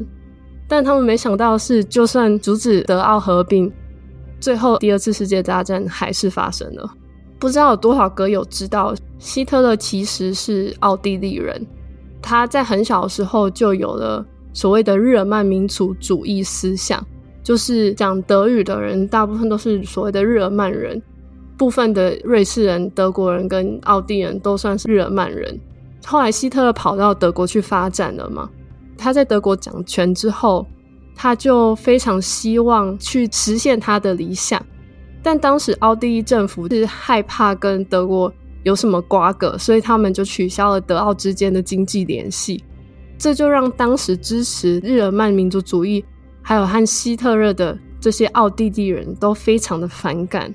[0.66, 3.72] 但他们没想到的是，就算阻止德奥合并，
[4.38, 6.90] 最后第二次世界大战还是发生了。
[7.38, 11.66] 不知道有多少歌友知道，希特勒其实是奥地利人，
[12.20, 17.02] 他在很小的时候就有了所谓的日耳曼民族主义思想，
[17.42, 21.00] 就是讲德语的人大部分都是所谓的日耳曼人。
[21.56, 25.58] 部分的瑞士人、德国人跟奥地人都算是日耳曼人。
[26.06, 28.48] 后来希特勒跑到德国去发展了嘛？
[28.96, 30.64] 他在德国掌权之后，
[31.16, 34.64] 他就非常希望去实现他的理想。
[35.20, 42.62] 但当时奥地利政府是害怕跟德国有什么瓜葛，所以他们就取消了德奥之间的经济联系。
[43.18, 46.04] 这就让当时支持日耳曼民族主义
[46.48, 50.50] 还有和希特勒的这些奥地利人都非常的反感。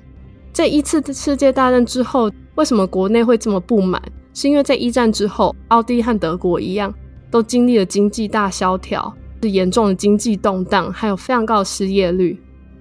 [0.52, 4.02] 在一次世界大战之后，为什么国内会这么不满？
[4.32, 6.92] 是因为在一战之后，奥地利和德国一样，
[7.30, 12.36] 都经历了经济大萧条，是严重的经济动荡，还有非常高的失业率。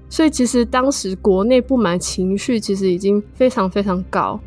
[0.10, 4.40] 所以其实当时国内不满情绪其实已经非常非常高，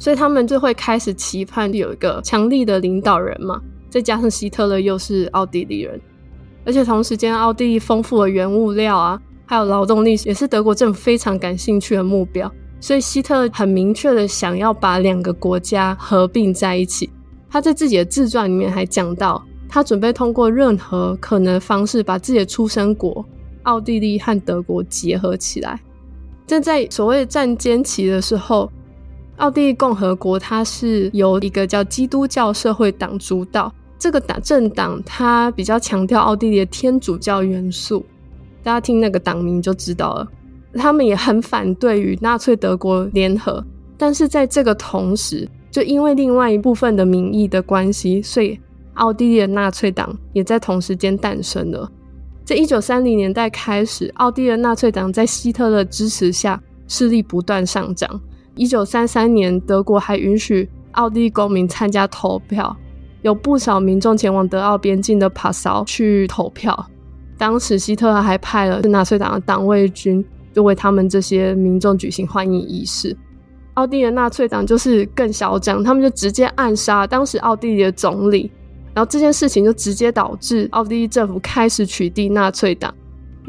[0.00, 3.62] 所以他们就会开始期盼有一个强力的领导人嘛。
[3.88, 6.00] 再加上希特勒又是奥地利人，
[6.64, 12.50] 而且同时间奥地利丰富的原物料啊，还有劳动力也是德国政府非常感兴趣的目标。
[12.80, 17.10] 所以希特很明确的想要把两个国家合并在一起。
[17.50, 23.24] 他在自己的自传里面还讲到，他准备通过任何可能方式把自己的出生国
[23.64, 25.78] 奥地利和德国结合起来。
[26.46, 28.70] 正在所谓战间期的时候，
[29.36, 38.02] 奥地利共和国它是由一个叫基督教社会党主导，这个党政党它比较强调奥地利的天主教元素，
[38.62, 40.26] 大家听那个党名就知道了。
[40.72, 43.62] 他们也很反对与纳粹德国联合，
[43.98, 48.58] 但是在这个同时，就因为另外一部分的民意的关系，所以
[48.94, 51.90] 奥地利的纳粹党也在同时间诞生了。
[52.42, 56.58] 在一九三零年代开始，奥地利的纳粹党在希特勒支持下
[56.88, 58.18] 势力不断上涨。
[58.54, 62.74] 一九三三年，德国还允许奥地利公民参加投票，
[63.22, 66.86] 有不少民众前往德奥边境的帕萨去投票。
[67.36, 70.24] 当时希特勒还派了纳粹党的党卫军。
[70.52, 73.16] 就为他们这些民众举行欢迎仪式。
[73.74, 78.50] 奥地利的纳粹党就是更嚣张，他们就直接暗杀当时奥地利的总理，
[78.92, 82.92] 然后这件事情就直接导致奥地利政府开始取缔纳粹党，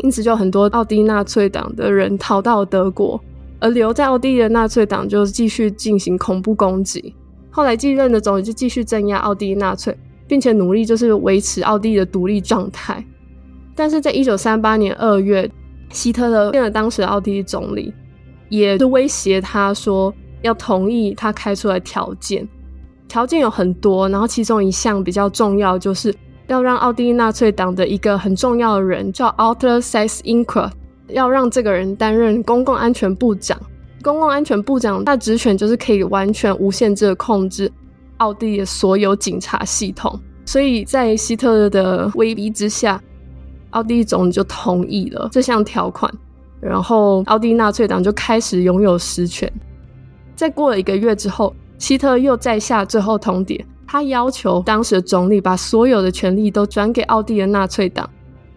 [0.03, 3.19] 因此就很多奥地利纳粹党的人逃到德国，
[3.59, 7.15] 而留在奥地利的纳粹党就继续进行恐怖攻击。
[7.51, 9.95] 后来继任的总理就继续镇压奥地利纳粹，
[10.27, 13.05] 并且努力就是维持奥地利的独立状态。
[13.75, 15.49] 但是在一九三八年二月。
[15.93, 17.93] 希特勒变了当时奥地利总理，
[18.47, 22.47] 也是威胁他说要同意他开出来条件，
[23.09, 26.15] 条件有很多，然后其中一项比较重要，就是
[26.47, 30.71] 要让奥地利纳粹党的一个很重要的人叫 Arthur Seyss-Inquart，
[31.09, 33.59] 要让这个人担任公共安全部长。
[34.01, 37.71] 公共安全部长他职权就是可以完全无限制的控制
[38.17, 43.01] 奥地利的所有警察系统，所以在希特勒的威逼之下。
[43.71, 46.13] 奥地利总理就同意了这项条款，
[46.59, 49.49] 然后奥地利纳粹党就开始拥有实权。
[50.35, 58.09] 在过了一个月之后，希特勒又再下最后通牒，他要求当时的总理把所有的权力都转给奥地利的纳粹党，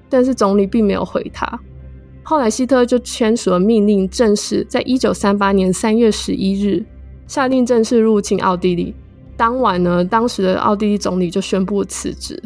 [0.08, 1.46] 但是总理并没有回他。
[2.26, 6.82] 后来希特勒就签署了命令，正式在一九三八年三月十一日
[7.26, 8.94] 下令正式入侵奥地利。
[9.36, 12.42] 当晚呢，当时的奥地利总理就宣布辞职。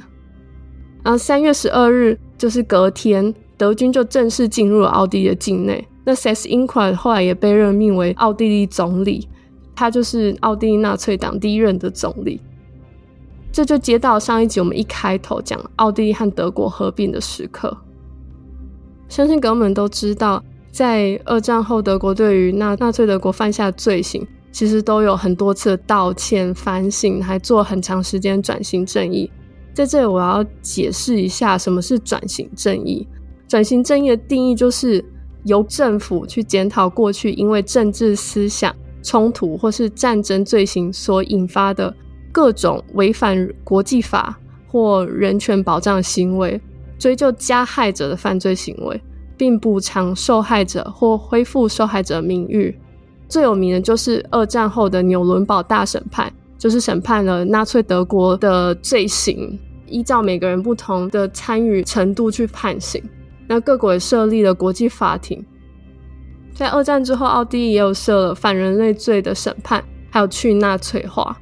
[1.04, 5.86] 然后三月十二日，就是隔天，德军就正式进入了奥地利的境内。
[6.04, 9.28] 那 Seyß-Inquart 后来也被任命为奥地利总理，
[9.76, 12.40] 他就是奥地利纳粹党第一任的总理。
[13.52, 17.76] 这就接到上一集我们一开头讲奥地利和德国合并的时刻。
[19.08, 29.30] 相信哥们都知道，在二战后，德国对于纳纳粹德国犯下的罪行，其实都有很多次的道歉、反省，还做很长时间转型正义。
[29.72, 33.06] 在这里，我要解释一下什么是转型正义。
[33.46, 35.02] 转型正义的定义就是
[35.44, 41.94] 由政府去检讨过去因为政治思想冲突或是战争罪行所引发的
[42.30, 46.60] 各种违反国际法或人权保障行为，
[46.98, 49.00] 追究加害者的犯罪行为，
[49.36, 52.76] 并补偿受害者或恢复受害者名誉。
[53.28, 59.58] 最有名的就是二战后的纽伦堡大审判，就是审判了纳粹德国的罪行。
[59.86, 63.02] 依照每个人不同的参与程度去判刑，
[63.46, 65.42] 那各国也设立了国际法庭。
[66.52, 71.38] 在二战之后，奥地利也有设了反人类罪的审判，还有去纳粹化。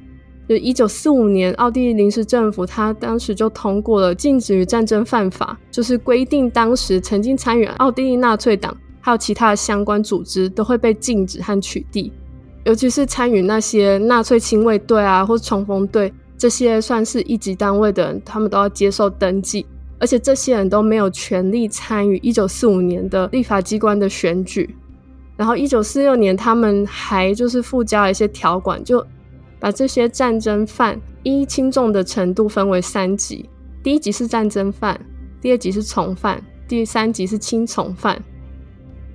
[0.47, 12.11] 就一九四五年，奥地利临时政府他当时就通过了禁止与战争犯法，就是规定当时曾经参与奥地利纳粹党还有其他的相关组织都会被禁止和取缔，
[12.63, 16.13] 尤其是参与那些纳粹亲卫队啊或冲锋队。
[16.37, 19.65] 这些算是一级单位的人，他们都要接受登记，
[19.99, 24.75] 而且这些人都没有权利参与一九四五年的立法机关的选举。
[25.35, 29.03] 然后一九四六年，他们还就是附加了一些条款，就
[29.59, 33.49] 把这些战争犯依轻重的程度分为三级：
[33.83, 34.99] 第一级是战争犯，
[35.41, 38.21] 第二级是从犯，第三级是轻从犯。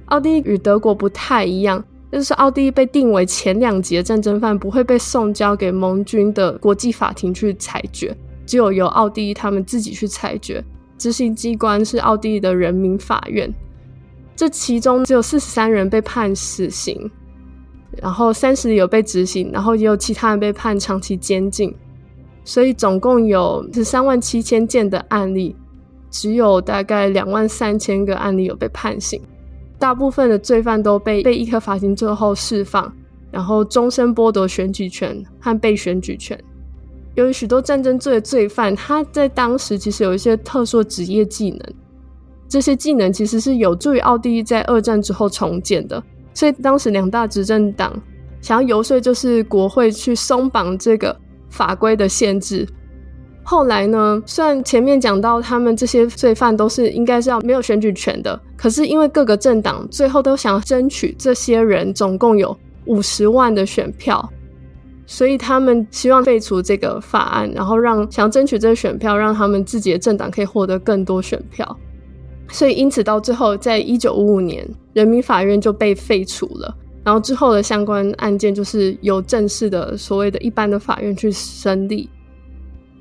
[0.07, 1.82] 奥地利与德国不太一样。
[2.11, 8.14] 就是奥地利被定为前两级的战争犯，不会被送交给盟军的国际法庭去裁决，
[8.45, 10.62] 只有由奥地利他们自己去裁决。
[10.99, 13.51] 执行机关是奥地利的人民法院。
[14.36, 17.11] 这其中只有四十三人被判死刑，
[18.01, 21.74] 然后三十有被执行，然后也有其他人被判长期监禁。
[22.45, 25.55] 所以总共有十三万七千件的案例，
[26.11, 29.20] 只有大概两万三千个案例有被判刑。
[29.78, 32.93] 大部分的罪犯都被被一颗罚金之后释放，
[33.30, 36.38] 然后终身剥夺选举权和被选举权。
[37.14, 41.61] 由于许多战争罪的罪犯，他在当时其实有一些特殊职业技能，
[42.49, 46.03] 这些技能其实是有助于奥地利在二战之后重建的。
[46.35, 47.93] 所以当时两大执政党
[48.41, 51.16] 想要游说，就是国会去松绑这个
[51.51, 52.66] 法规的限制。
[53.45, 62.57] 后来呢，虽然前面讲到他们这些罪犯都是应该是要没有选举权的，可是因为各个政党最后都想要争取这些人总共有
[62.87, 64.33] 五十万的选票，
[65.07, 71.76] 所以他们希望废除这个法案，然后让想要争取这个选票，让他们自己的政党可以获得更多选票。
[72.49, 82.09] 所以因此到最后，在一九五五年，人民法院就被废除了，然后之后的相关案件就是由正式的所谓的一般的法院去审理。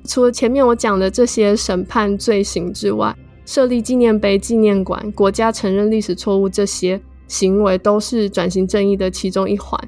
[0.04, 3.14] 除了前面我讲的这些审判罪行之外，
[3.44, 9.78] 设立纪念碑、纪念馆、国家承认历史错误这些行为，都是转型正义的其中一环。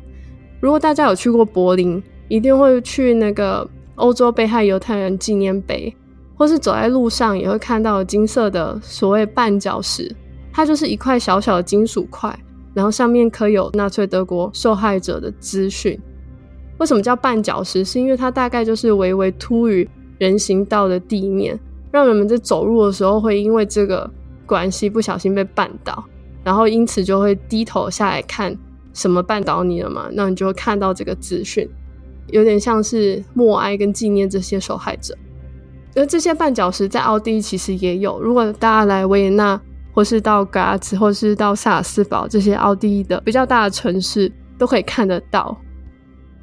[0.60, 5.94] 如果大家有去过柏林，一定会去那个欧洲被害犹太人纪念碑，
[6.36, 10.14] 或是走在路上也会看到金色的所谓绊脚石，
[10.54, 12.32] 它就是一块小小的金属块，
[12.72, 16.00] 然后上面刻有纳粹德国受害者的资讯。
[16.78, 17.84] 为什么叫绊脚石？
[17.84, 19.88] 是因为它大概就是微微凸于
[20.18, 21.58] 人行道的地面，
[21.90, 24.08] 让人们在走路的时候会因为这个
[24.46, 26.04] 关系不小心被绊倒，
[26.44, 28.56] 然后因此就会低头下来看
[28.92, 30.08] 什么绊倒你了嘛？
[30.12, 31.68] 那你就会看到这个资讯，
[32.28, 35.16] 有点像是默哀跟纪念这些受害者。
[35.96, 39.60] 而这些绊脚石在奥地利其实也有，如果大家来维也纳，
[39.94, 45.56] 或是到格拉茨，或是到萨尔斯堡这些奥地利的比较大的城市，都可以看得到。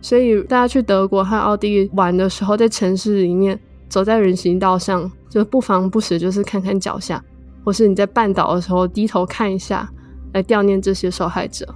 [0.02, 7.24] 所以大家去德国和奥地利玩的时候，在城市里面走在人行道上，就不妨不时就是看看脚下，
[7.64, 9.88] 或是你在绊倒的时候低头看一下，
[10.34, 11.68] 来悼念这些受害者。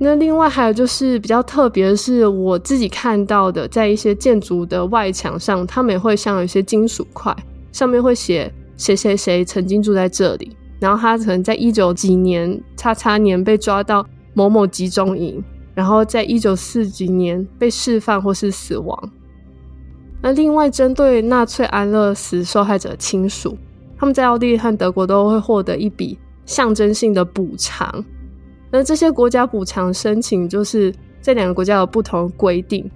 [0.00, 7.34] 那另外还有就是比较特别的是，我自己看到的，在一些建筑的外墙上，他们也会像有一些金属块，
[7.72, 15.44] 上面会写谁谁谁曾经住在这里，然后他可能在一九几年叉叉年被抓到某某集中营。
[15.74, 19.10] 然后在一九四几年被释放或是死亡。
[20.20, 23.56] 那另外针对纳粹安乐死受害者亲属，
[23.96, 28.04] 他们在奥地利和德国都会获得一笔象征性的补偿。
[28.72, 32.90] 那这些国家补偿申请就是这两个国家有不同的规定。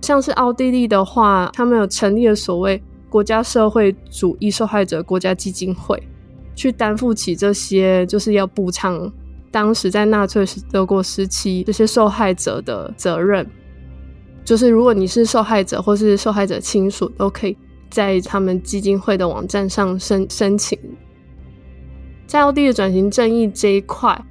[0.00, 2.82] 像是奥地利的话，他们有成立了所谓
[3.16, 5.98] 国家社会主义受害者国家基金会，
[6.54, 9.10] 去担负起这些就是要补偿
[9.50, 13.50] 当时在纳粹德国时期这些受害者的责任。
[14.44, 17.56] 就是如果你是受害者或是受害者亲属，都可以
[17.88, 20.78] 在他们基金会的网站上申申请。
[22.26, 24.22] 在奥地利转型正义这一块，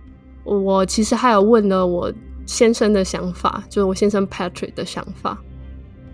[0.43, 2.13] 我其实还有问了我
[2.45, 5.41] 先生的想法，就是我先生 Patrick 的想法。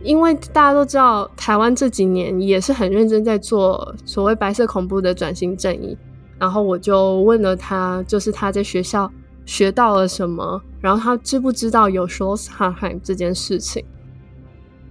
[0.04, 5.98] 因为大家都知道，台湾这几年也是很认真在做所谓白色恐怖的转型正义。
[6.40, 9.12] 然后我就问了他，就是他在学校
[9.46, 13.86] 学到了什么，然后他知不知道有 s c h o s h e i m 这件事情。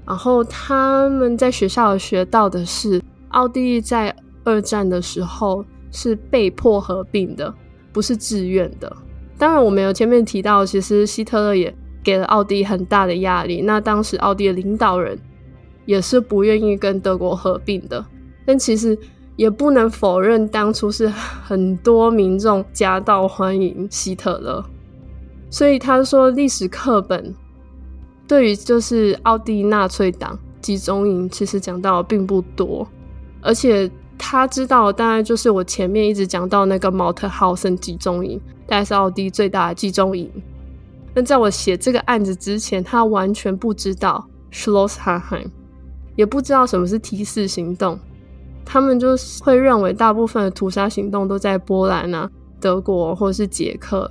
[0.07, 7.53] 然后他们在学校学到的是，奥地利在二战的时候是被迫合并的，
[7.93, 8.97] 不是自愿的。
[9.37, 11.75] 当然，我们有前面提到，其实希特勒也。
[12.03, 15.19] 给了奥地利很大的压力，那当时奥地的领导人
[15.87, 18.05] 也是不愿意跟德国合并的，
[18.47, 18.99] 但其实
[19.37, 24.65] 也不能否认，当初是很多民众夹道欢迎希特勒，
[25.51, 27.35] 所以他说历史课本
[28.27, 32.87] 对于就是奥地利纳粹党集中营其实讲到并不多，
[33.41, 40.31] 而且他知道，当然就是我前面一直讲到那个毛特豪森集中营，大概是奥地利最大的集中营。
[41.13, 45.49] 但在我写这个案子之前，他完全不知道 Schloss-Hartheim，
[46.17, 47.99] 也不知道什么是提示行动。
[48.65, 52.31] 他们就会认为大部分的屠杀行动都在波兰啊、
[52.61, 54.09] 德国或者是捷克，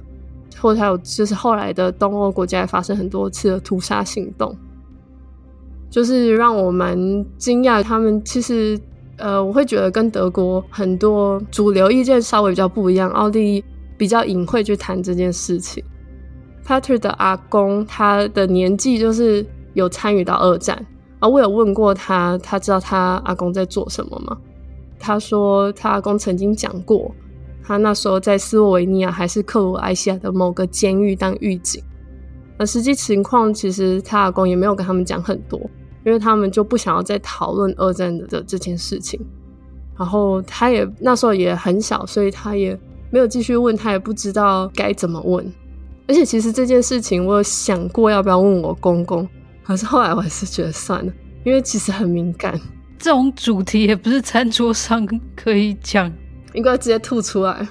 [0.59, 4.53] 或者还有就是后来的东欧国家也发生很多次的屠杀行动，
[5.89, 6.97] 就是让我蛮
[7.37, 7.81] 惊讶。
[7.81, 8.77] 他们其实
[9.15, 13.63] 呃，我会觉得跟德国很多主流意见稍微比较不一样，奥地利
[13.97, 15.81] 比较隐晦去谈这件事情。
[16.69, 19.43] Pater 的阿公，他的年纪就是
[19.73, 20.85] 有参与到二战，
[21.19, 24.37] 而我有问过他，他知道他阿公在做什么吗？
[24.99, 27.11] 他说他阿公曾经讲过，
[27.63, 31.81] 他那时候在斯洛维尼亚还是克罗埃西亚的某个监狱当狱警。
[32.59, 35.59] 而实际情况其实他阿公也没有跟他们讲很多，
[36.05, 39.19] 因为他们就不想要再讨论二战的这件事情。
[39.97, 45.51] 然后他也那时候也很小，所以他也没有继续问，他也不知道该怎么问。
[46.09, 49.29] 而且其实这件事情，我有想过要不要问我公公，
[49.61, 52.59] 可是后来我还是觉得算了，因为其实很敏感，
[52.97, 56.11] 这种主题也不是餐桌上可以讲，
[56.53, 57.67] 应该直接吐出来。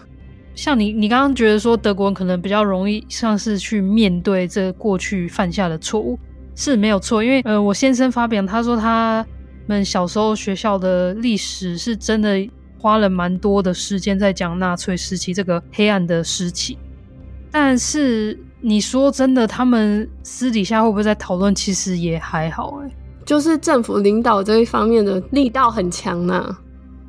[0.55, 6.16] 像你，你刚刚觉得说德国人可能比较容易像是去面对这过去犯下的错误，
[6.55, 9.26] 是没有错，因为呃，我先生发表他说他
[9.66, 16.78] 们小时候学校的历史是真的花了蛮多的时间在讲纳粹时期这个黑暗的时期。
[17.51, 21.55] 但是你说真的，他们私底下会不会在讨论？
[21.55, 22.91] 其实也还好，哎，
[23.25, 26.57] 就是政府领导这一方面的力道很强呐。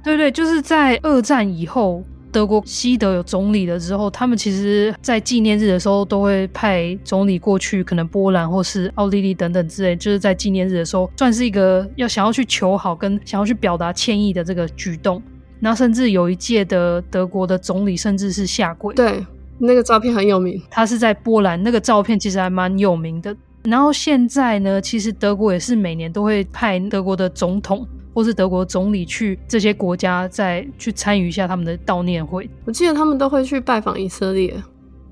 [0.03, 15.21] 对对，就是在二战以后，德国西德有总理了之后，他们其实在纪念日的时候都会派总理过去，可能波兰或是奥地利等等之类，就是在纪念日的时候，算是一个要想要去求好跟想要去表达歉意的这个举动。
[15.59, 18.95] 那甚至有一届的德国的总理甚至是下跪。
[18.95, 19.25] 对。
[19.59, 23.35] 那个照片很有名，他是在波兰，那个照片其实还蛮有名的。
[23.63, 32.49] 然后现在呢，其实德国也是每年都会派德国的总统或是德国总理去这些国家，再去参与一下他们的悼念会。
[32.65, 34.55] 我记得他们都会去拜访以色列，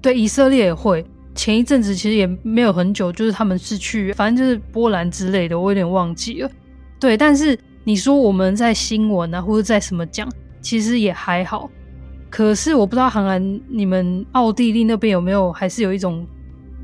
[0.02, 1.06] 对，以色列也会。
[1.36, 6.50] 前一阵子其实也没有很久，就是他们是去，反正就是波兰之类的，我有点忘记了。
[7.00, 10.28] 对，但是你说我们在新闻啊，或者在什么讲，
[10.62, 11.70] 其实也还好。
[12.30, 16.26] 可是我不知道，韩寒，你们奥地利那边有没有还是有一种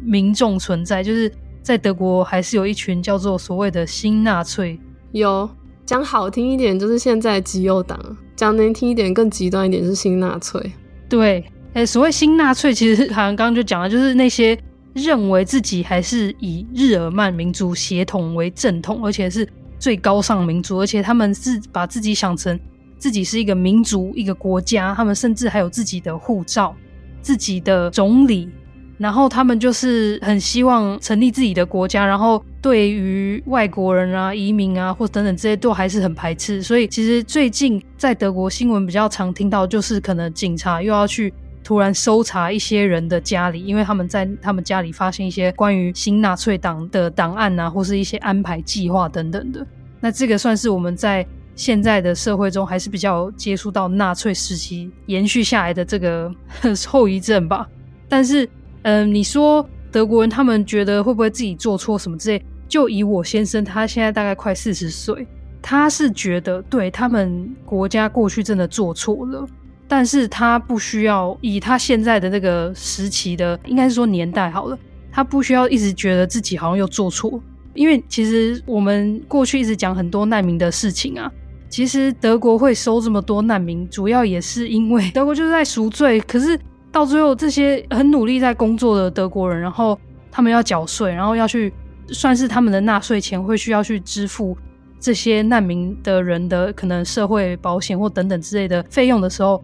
[0.01, 1.03] 民众存在？
[1.03, 1.31] 就是
[1.61, 4.79] 在德国还是有一群叫做所谓的新纳粹。
[5.11, 5.49] 有
[5.85, 7.99] 讲好听一点就是现在极右党，
[8.35, 10.71] 讲难听一点更极端一点是新纳粹。
[11.09, 14.57] 对，哎，所谓新纳粹，其实韩寒刚刚就讲了，就是那些
[14.93, 22.57] 认为自己还是以日耳曼民族血统为正统，而且是最高尚民族，而且他们是把自己想成。
[23.03, 26.73] 自己是一个民族，一个国家，他们甚至还有自己的护照、
[27.21, 28.49] 自己的总理，
[28.97, 36.63] 然后他们就是很希望成立自己的国家，然后对于外国人啊、移民啊或等等这些都还是很排斥。
[36.63, 49.67] 所以其实最近在德国新闻比较常听到，就是可能警察又要去突然搜查一些人的家里，因为他们在他们家里发现一些关于新纳粹党的档案啊，或是一些安排计划等等的。
[49.99, 51.27] 那这个算是我们在。
[51.55, 56.33] 现在的社会中还是比较接触到纳粹时期延续下来的这个
[56.87, 57.67] 后遗症吧。
[58.09, 58.47] 但是，
[58.83, 62.43] 嗯、你说德国人他们觉得会不会自己做错什么之类？
[62.67, 65.27] 就以我先生，他现在大概快四十岁，
[65.61, 69.47] 他是觉得对他们国家过去真的做错了，
[69.87, 74.77] 但是他不需要以他现在的那个时期的，应该是说年代好了，
[75.11, 77.39] 他不需要一直觉得自己好像又做错，
[77.75, 81.31] 因为其实我们过去一直讲很多难民的事情啊，
[81.73, 86.55] 其实德国会收这么多难民，主要也是因为 德国就是在赎罪，可是
[86.91, 89.99] 到最后这些很努力在工作的德国人，然后
[90.29, 91.73] 他们要缴税，然后要去
[92.09, 94.55] 算是他们的纳税钱，会需要去支付。
[94.99, 99.59] 这些难民的人的可能社会保险或等等之类的费用的时候，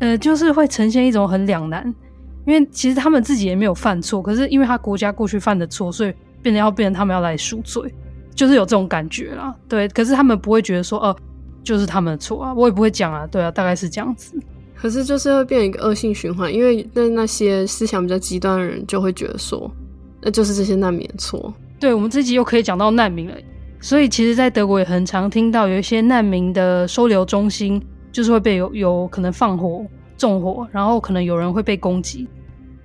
[0.00, 1.82] 呃，就是会呈现一种很两难，
[2.46, 7.82] 因为其实他们自己也没有犯错，可是因为他国家过去犯的错，所以变得要变成他们要来赎罪，
[8.34, 9.54] 就是有这种感觉啦。
[9.66, 11.16] 对，可是他们不会觉得说，哦、呃，
[11.66, 14.32] 就是他们的错啊，我也不会讲啊，对啊，大概是这样子。
[14.76, 19.68] 可是就是会变成一个恶性循环，因为那那些思想比较极端的人就会觉得说，
[20.22, 21.52] 那就是这些难民的错。
[21.80, 23.34] 对，我们这集又可以讲到难民了。
[23.80, 29.84] 所以，其实，在德国也很常听到有一些难民的收留中心，就是会被有有可能放火、
[30.16, 32.28] 纵火，然后可能有人会被攻击。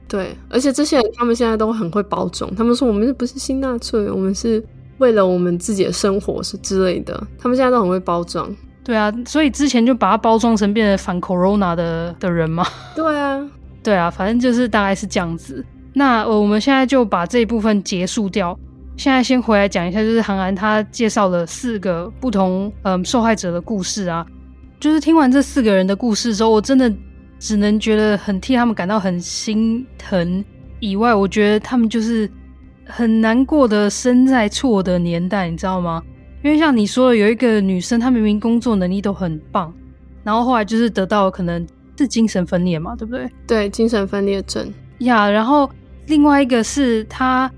[0.07, 4.63] 对，而且这些人他们现在都很会包装，他们说我们不是新纳粹，我们是
[4.97, 7.15] 为了我们自己的生活是之类的。
[7.37, 8.53] 他们现在都很会包装。
[8.83, 12.65] 对啊，所以之前就把它包装成变成反 Corona 的的人嘛。
[12.95, 13.39] 对啊，
[13.83, 15.63] 对啊，反正就是大概是这样子。
[15.93, 18.57] 那我们现在就把这一部分结束掉。
[18.97, 24.25] 现在先回来讲一下，就是韩寒他介绍了四个不同嗯受害者的故事啊。
[24.79, 26.91] 就是听完这四个人的故事之后，我真的
[27.39, 30.43] 只能觉得很替他们感到很心疼。
[30.79, 32.29] 以外，我觉得他们就是
[32.85, 36.01] 很难过的生在错的年代，你知道吗？
[36.43, 39.73] 因为像你说的，有一个女生，她明明工作能力都很棒，
[40.23, 41.65] 然后后来就是得到可能
[41.97, 43.29] 是精神分裂嘛，对不对？
[43.45, 44.65] 对，精神分裂症
[44.99, 45.27] 呀。
[45.27, 45.69] Yeah, 然后
[46.07, 47.51] 另外一个是她。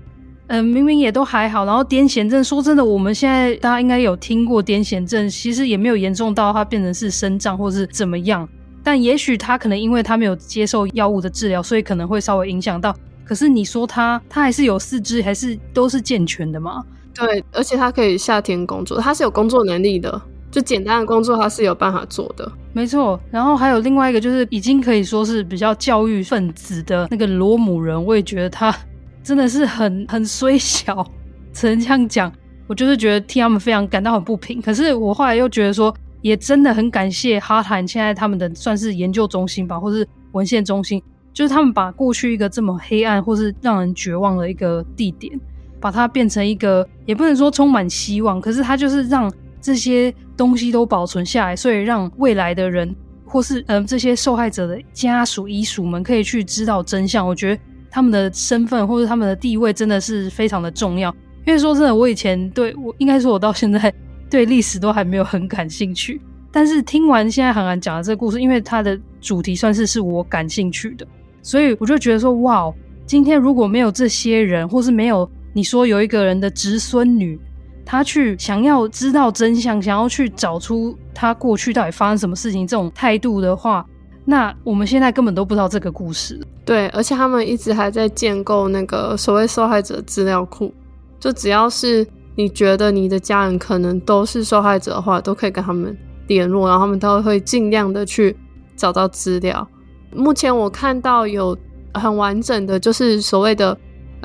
[0.48, 8.46] 嗯、呃，明明也都还好，然后癫痫症，说真的，我们现在大家应该有听过癫痫症，其实也没有严重到它变成是身障或是怎么样，
[8.82, 12.94] 但也许她可能因为她没有接受药物的治疗，所以可能会稍微影响到。
[13.24, 16.84] 可是你说她，她还是有四肢，还是都是健全的吗？
[17.14, 22.50] 对，而且他可以夏天工作，他是有工作能力的，就简单的工作他是有办法做的。
[22.72, 28.74] 没错，然后还有另外一个就是已经可以说是比较教育分子的那个罗姆人，我也觉得他。
[29.24, 31.02] 真的是很很衰小，
[31.50, 32.30] 只能这样讲。
[32.66, 34.60] 我就是觉得替他们非常感到很不平。
[34.60, 41.02] 可是我后来又觉得说，也真的很感谢哈坦现在他们的算是研究中心吧，或是文献中心，
[41.32, 45.40] 就是他们把过去一个这么黑暗或是让人绝望的一个地点，
[45.84, 49.30] 把它变成一个也不能说充满希望，可是它就是让
[49.60, 57.26] 这些东西都保存下来，所以让未来的人或是嗯、这些受害者的家属遗属们可以去知道真相。
[57.26, 57.60] 我觉得。
[57.96, 61.14] 他们的身份或者他们的地位真的是非常的重要，
[61.46, 63.94] 因为说真的，我以前对我应该说，我到现在
[64.28, 66.20] 对历史都还没有很感兴趣。
[66.50, 71.06] 但是听完现在韩寒讲的这个故事，因为它的主题算是是我感兴趣的，
[71.40, 72.68] 所以我就觉得说，哇，
[73.06, 77.40] 今天如果没有这些人，或是没有你说有一个人的侄孙女，
[77.86, 83.86] 她去想要知道真相，想要去找出她过去到底发生什么事情这种态度的话。
[84.26, 86.40] 那我们现在根本都不知道这个故事。
[86.64, 90.72] 对，而且他们一直还在建构那个所谓受害者资料库，
[91.20, 95.96] 就只要是你觉得你的家人可能都是受害者的话，都可以跟他们
[96.26, 98.34] 联络，然后他们都会尽量的去
[98.74, 99.68] 找到资料。
[100.10, 101.56] 目前我看到有
[101.92, 103.76] 很完整的，就是所谓的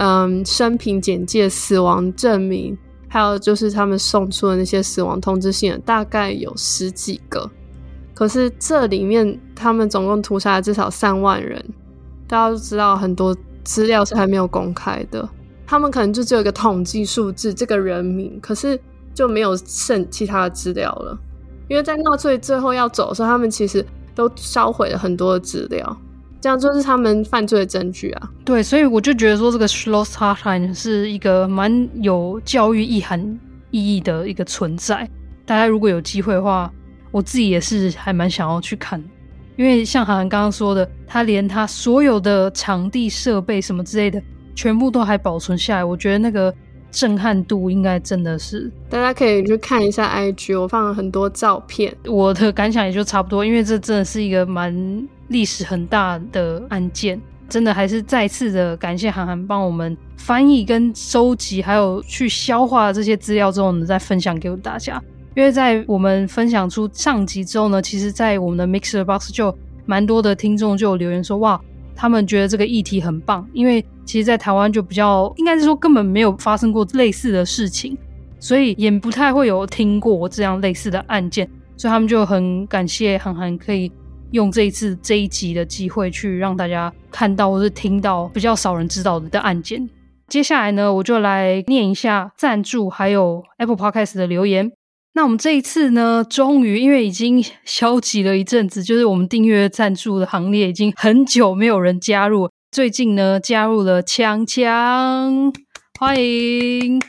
[0.01, 2.77] 嗯生平简介、死亡证明，
[3.09, 7.49] 还有就是他们送出的那些死亡通知信，大概有十几个。
[8.13, 11.61] 可是这里面，他们总共屠杀了至少三万人，
[12.27, 13.35] 大家都知道很多
[13.65, 15.27] 资料是还没有公开的。
[15.67, 18.79] 他们可能就只有一个统计数字，这个人名，可是
[19.13, 21.17] 就没有剩其他的资料了。
[21.67, 23.85] 因为在纳粹最后要走的时候，他们其实
[24.15, 25.97] 都烧毁了很多的资料，
[26.41, 28.29] 这样就是他们犯罪的证据啊。
[28.45, 33.39] 对，所以我就觉得说，这个 Schloss Hartheim 是一个蛮有教育意涵
[33.71, 35.09] 意义的一个存在。
[35.45, 36.71] 大家如果有机会的话，
[37.11, 39.03] 我自己也是还蛮想要去看，
[39.57, 44.21] 因为像韩寒刚刚说的，他连他所有的场地设备什么之类的，
[44.55, 45.83] 全部都还保存下来。
[45.83, 46.53] 我觉得那个
[46.91, 51.95] 震撼度应该真的是，大家可以去看一下 IG，我放了很多照片。
[52.05, 65.01] 我的感想也就差不多，因为这真的是一个蛮历史很大的案件，真的还是再次的感谢韩寒帮我们翻译跟收集，还有去消化这些资料之后呢，再分享给大家。
[65.35, 71.59] 因为在我们分享出上集之后呢，其实，在我们的 Mixer Box 就蛮多的听众就有留言说，哇，
[71.95, 73.47] 他们觉得这个议题很棒。
[73.53, 77.97] 因为其实，在台湾就比较，应该是说根本没有发生过类似的事情。
[78.41, 83.91] 所以也不太会有听过这样类似的案件，所以他们就很感谢函函可以
[84.31, 89.89] 用这一次这一集的机会去让大家看到或是听到比较少人知道的案件。
[90.27, 94.71] 接下来呢，我就来念一下赞助还有 Apple Podcast 的留言。
[95.13, 102.47] 那我们这一次呢，终于因为已经消极了一阵子，就是我们订阅赞助的行列已经很久没有人加入。
[102.71, 105.51] 最近呢，加入了强强，
[105.99, 107.01] 欢迎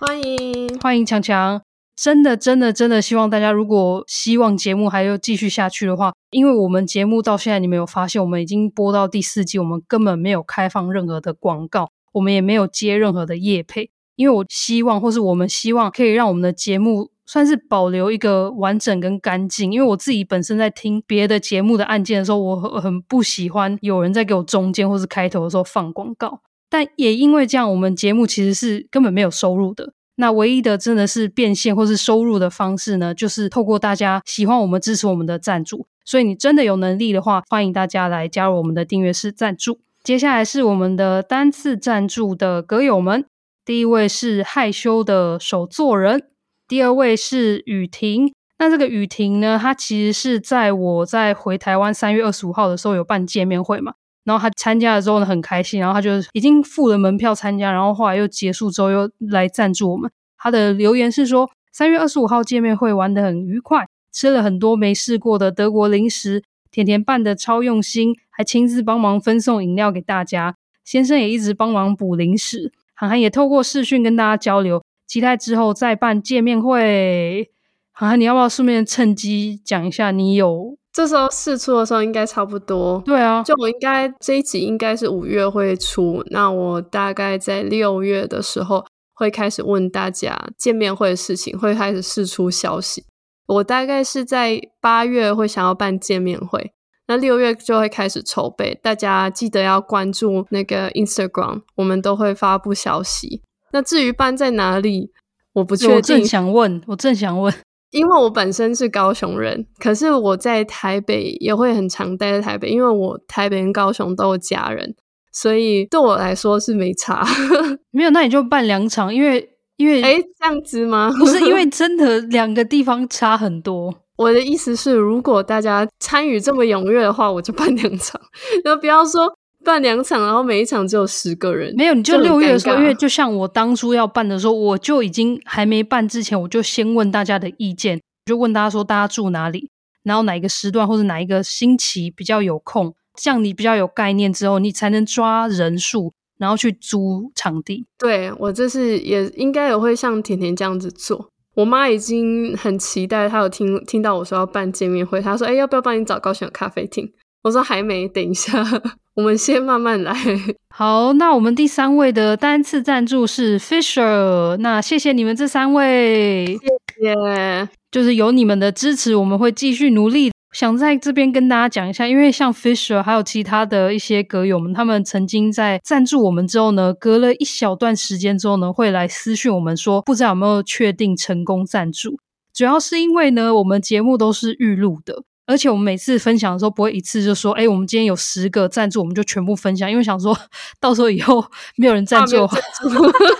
[0.00, 1.60] 欢迎欢迎强强！
[1.96, 17.10] 真的真的真的希望大家，如果希望节目还要继续下去的话，因为我们节目到现在你没有发现，我们已经播到第四季，我们根本没有开放任何的广告，我们也没有接任何的业配，因为我希望或是我们希望可以让我们的节目。
[17.26, 26.42] 算是保留一个完整跟干净，因为我自己本身在听别的节目的案件的时候，我很不喜欢有人在给我中间或是开头的时候放广告。
[26.68, 29.94] 但也因为这样，我们节目其实是根本没有收入的。
[30.16, 35.86] 那唯一的真的是变现或是收入的方式呢，就是透过大家喜欢我们、支持我们的赞助。
[36.04, 39.80] 所以你真的有能力的话，欢迎大家来加入我们的订阅式赞助。
[40.02, 43.24] 接下来是我们的单次赞助的歌友们，
[43.64, 46.28] 第一位是害羞的手作人。
[46.68, 53.94] 第二位是雨婷，那这个雨婷呢，她其实是在我在回台湾三月二十五号的时候有办见面会嘛，
[54.24, 60.10] 然后他参加了之后呢，很开心，然后他就已经付了门票参加，然后后来又结束之后又来赞助我们。
[60.38, 74.82] 他的留言是说，三月二十五号见面会玩得很愉快，吃了很多没试过的德国零食，甜甜办得超用心，还亲自帮忙分送饮料给大家，先生也一直帮忙补零食，涵涵也透过视讯跟大家交流。
[75.06, 77.50] 期待之后再办见面会，
[77.92, 80.10] 涵涵，你要不要顺便趁机讲一下？
[80.10, 83.02] 你有这时候试出的时候应该差不多。
[83.04, 93.04] 对啊，就我应该这一集应该是五月会出，那我大概在六月的时候会开始问大家见面会的事情，会开始试出消息。
[93.46, 96.72] 我大概是在八月会想要办见面会，
[97.08, 98.78] 那六月就会开始筹备。
[98.82, 103.42] 大家记得要关注那个 Instagram，我们都会发布消息。
[103.72, 105.10] 那至于办在哪里，
[105.54, 105.96] 我不确定。
[105.96, 107.52] 我正想问，我正想问，
[107.94, 114.96] 因为我本身是高雄人，可是我在台北也会很常待在台北，因为我台北跟高雄都有家人，
[115.32, 117.24] 所以对我来说是没差。
[117.92, 121.12] 没有，那你就办两场，因为因为哎这样子吗？
[121.16, 123.94] 不是，因为真的两个地方差很多。
[124.16, 128.20] 我的意思是，如果大家参与这么踊跃的话，我就办两场，
[128.64, 129.32] 那不要说。
[129.64, 131.74] 办两场，然后每一场只有十个人。
[131.76, 139.70] 没有，你就六月的时候，因为就像我当初要办的时候，我就已经还没办之前，我就先问大家的意见，就问大家说大家住哪里，
[140.04, 147.86] 然后哪一个时段或者哪一个星期比较有空，这样你比较有概念之后，你才能抓人数，然后去租场地。
[147.98, 151.28] 对，我这次也应该也会像甜甜这样子做。
[151.54, 157.12] 我妈已经很期待，她有听听到我说要办见面会，她说：“哎，要不要帮你找高雄的咖啡厅？”
[157.44, 158.64] 我说还没，等一下，
[159.12, 160.14] 我们先慢慢来。
[160.74, 167.68] 好，那我们第三位的单次赞助是 Fisher，那谢谢你们这三位，谢谢。
[167.92, 170.32] 就是有你们的支持，我们会继续努力。
[170.52, 182.18] 想在这边跟大家讲一下，因为像 Fisher 还有其他的一些歌友们，他们曾经在赞助我们之后呢，隔了一小段时间之后呢，会来私讯我们说，不知道有没有确定成功赞助。
[182.54, 185.24] 主要是因为呢，我们节目都是预录的。
[185.46, 190.34] 而且我们每次分享的时候，不会一次就说：“哎，我们今天有十个赞助，我们就全部分享。”因为想说
[190.80, 191.44] 到时候以后
[191.76, 192.36] 没有人赞助，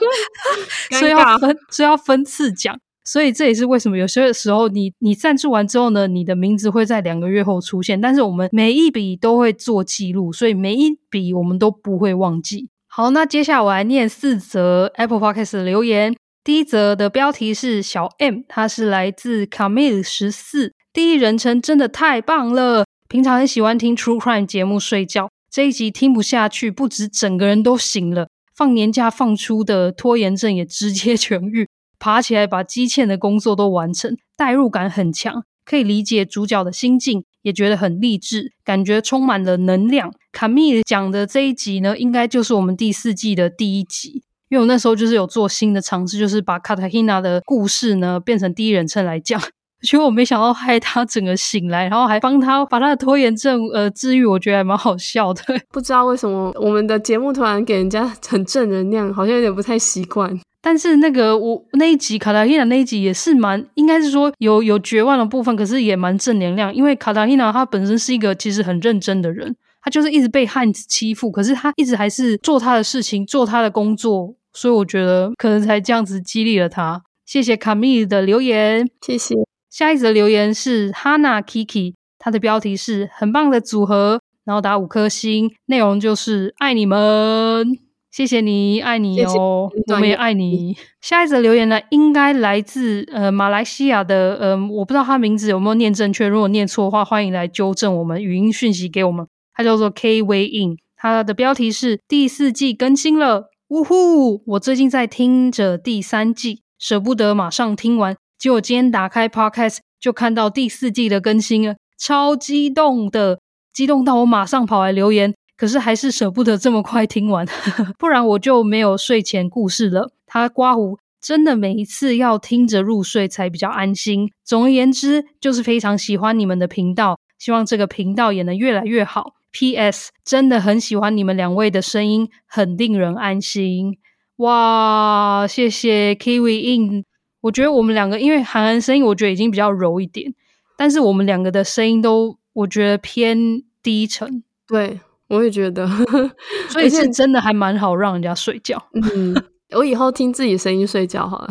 [0.99, 2.79] 所以要分，所以要分次讲。
[3.07, 8.01] 所以这也是为什么有些时候你你赞助完之后呢，你的名字会在两个月后出现。
[8.01, 12.69] 但是我们每一笔都会做记录，所以每一笔我们都不会忘记。
[12.89, 16.15] 好，那接下来我来念四则 Apple Podcast 的留言。
[16.43, 20.73] 第一则的标题是小 M，他是来自 Camille 十四。
[20.95, 22.85] 第一人称真的太棒了！
[23.09, 31.69] 平常很喜欢听 True Crime 节目睡觉，这一集听不下去，不止整个人都醒了，放年假放出的拖延症也直接痊愈，
[31.99, 40.13] 爬起来把积欠的工作都完成，代入感很强，可以理解主角的心境，也觉得很励志，感觉充满了能量。
[40.31, 49.43] 卡米讲的这一集呢，应该就是我们第四季的第一集，因为我那时候就是有做新的尝试，就是把卡塔希娜的故事呢变成第一人称来讲。
[49.85, 55.43] 其实我没想到害他整个醒来，然后还帮他把他的拖延症呃治愈，我觉得还蛮好笑的。
[55.71, 60.41] 不知道为什么我们的节目突然给人家很正能量，好像有点不太习惯。
[60.61, 66.75] 但是那个我那一集卡塔希娜那一集也是蛮，应该是说有有绝望的部分，可是也蛮正能量。
[66.75, 77.03] 因为卡塔希娜她本身是一个其实很认真的人，她就是一直被汉子欺负，可是她一直还是做她的事情，做她的工作，所以我觉得可能才这样子激励了她。
[77.27, 79.35] 谢谢卡米的留言，谢谢。
[79.75, 87.77] 下一则留言是 Hana Kiki，他的标题是很棒的组合，然后打五颗星，内容就是爱你们。
[88.13, 90.77] 谢谢你，爱你哦，谢谢我们也爱你。
[91.01, 99.27] 下一则留言呢，应该来自呃马来西亚的，呃，我不知道他名字有没有念正确，如果念错的话，欢迎来纠正我们，语音讯息给我们。
[99.55, 104.41] 他叫做 K Way In，他的标题是第四季更新了，呜呼！
[104.47, 113.41] 我最近在听着第三季，舍不得马上听完，结果今天打开 Podcast 就看到第四季的更新了，超激动的，
[113.73, 115.33] 激动到我马上跑来留言。
[115.57, 117.47] 可是还是舍不得这么快听完，
[117.99, 120.11] 不然我就没有睡前故事了。
[120.27, 124.31] 他刮胡真的每一次要听着入睡才比较安心。
[124.45, 129.33] 总而言之，就是非常喜欢你们的频道，希望这个频道也能越来越好。
[129.53, 130.11] P.S.
[130.23, 133.97] 真的很喜欢你们两位的声音，很令人安心。
[134.37, 137.05] 哇，谢谢 Kiwi In。
[137.45, 140.35] 我觉得我们两个因为韩寒声音，我觉得已经比较柔一点，
[140.77, 144.43] 但是我们两个的声音都我觉得偏低沉。
[144.67, 145.01] 对。
[145.29, 145.89] 我也觉得，
[146.69, 148.81] 所以是真的还蛮好让人家睡觉。
[148.93, 149.35] 嗯，
[149.75, 151.49] 我以后听自己声音睡觉好了。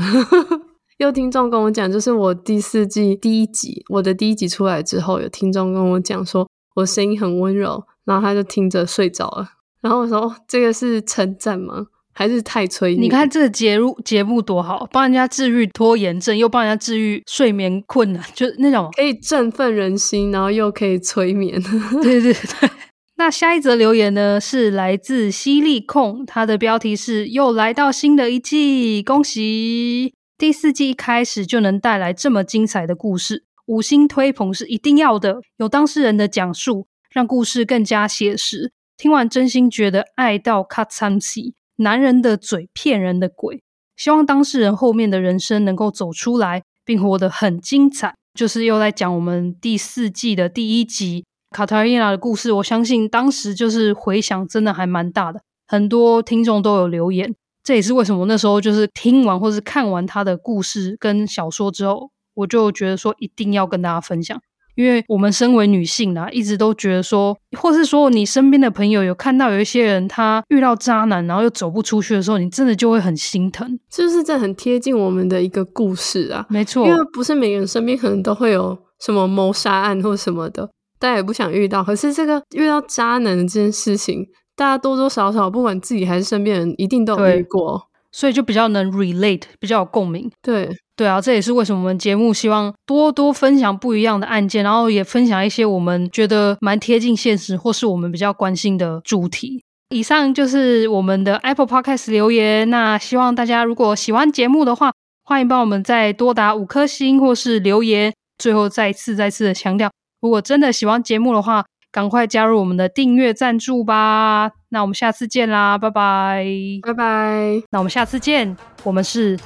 [0.97, 9.49] 有听众跟我讲，就是我第四季第一集，我的第一集出来之后，有听众跟我讲说我声音很温柔，然后他就听着睡着了。
[9.81, 11.87] 然后我说，哦，这个是称赞吗？
[12.13, 13.03] 还是太催眠？
[13.03, 21.61] 你看这个节目节目多好，帮人家治愈拖延症，又帮人家治愈睡眠困难，就那种可以振奋人心，然后又可以催眠。
[22.01, 22.69] 对 对对。
[23.15, 35.37] 那下一则留言呢，是来自犀利控，他的标题是“又来到新的一季，恭喜第四季一开始就能带来这么精彩的故事，五星推捧是一定要的。
[35.57, 38.71] 有当事人的讲述，让故事更加写实。
[38.97, 41.39] 听完真心觉得爱到卡惨死，
[41.83, 43.61] 男人的嘴骗人的鬼。
[43.95, 48.15] 希望当事人后面的人生能够走出来，并活得很精彩。
[48.33, 51.23] 就是又在讲我们第四季的第一集。
[51.51, 57.35] 卡塔琳娜的故事，我相信当时就是回响真的还蛮大的，很多听众都有留言。
[57.63, 64.41] 这也是为什么那时候就是听完或是看完他的故事跟小说之后，我就觉得说一定要跟大家分享，
[64.75, 76.45] 因为我们身为女性啊，一直都觉得说，或是说你身边的朋友有看到有一些人他遇到渣男，然后又走不出去的时候，你真的就会很心疼，就是这很贴近我们的一个故事啊。
[76.49, 80.69] 没错，因为不是每个人身边可能都会有什么谋杀案或什么的。
[80.99, 90.31] 大家也不想遇到，可是这个遇到渣男的这件事情，大家多多少少，不管自己还是身边人，一定都有遇过，所以就比较能 relate，比较有共鸣。
[90.41, 99.63] 对对啊，这也是为什么我们节目希望多多分享不一样的案件，然后也分享一些我们觉得蛮贴近现实或是我们比较关心的主题。
[99.89, 104.91] 以上就是我们的 Apple Podcast 留言，那希望大家如果喜欢节目的话，
[105.23, 108.13] 欢迎帮我们再多打五颗星或是留言。
[108.37, 109.91] 最后再次再次的强调。
[110.21, 114.51] 如果真的喜欢节目的话，赶快加入我们的订阅赞助吧！
[114.69, 116.45] 那我们下次见啦，拜拜，
[116.81, 117.61] 拜拜。
[117.69, 119.37] 那我们下次见，我们是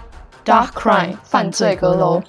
[0.47, 2.23] Dark Crime 犯罪阁楼。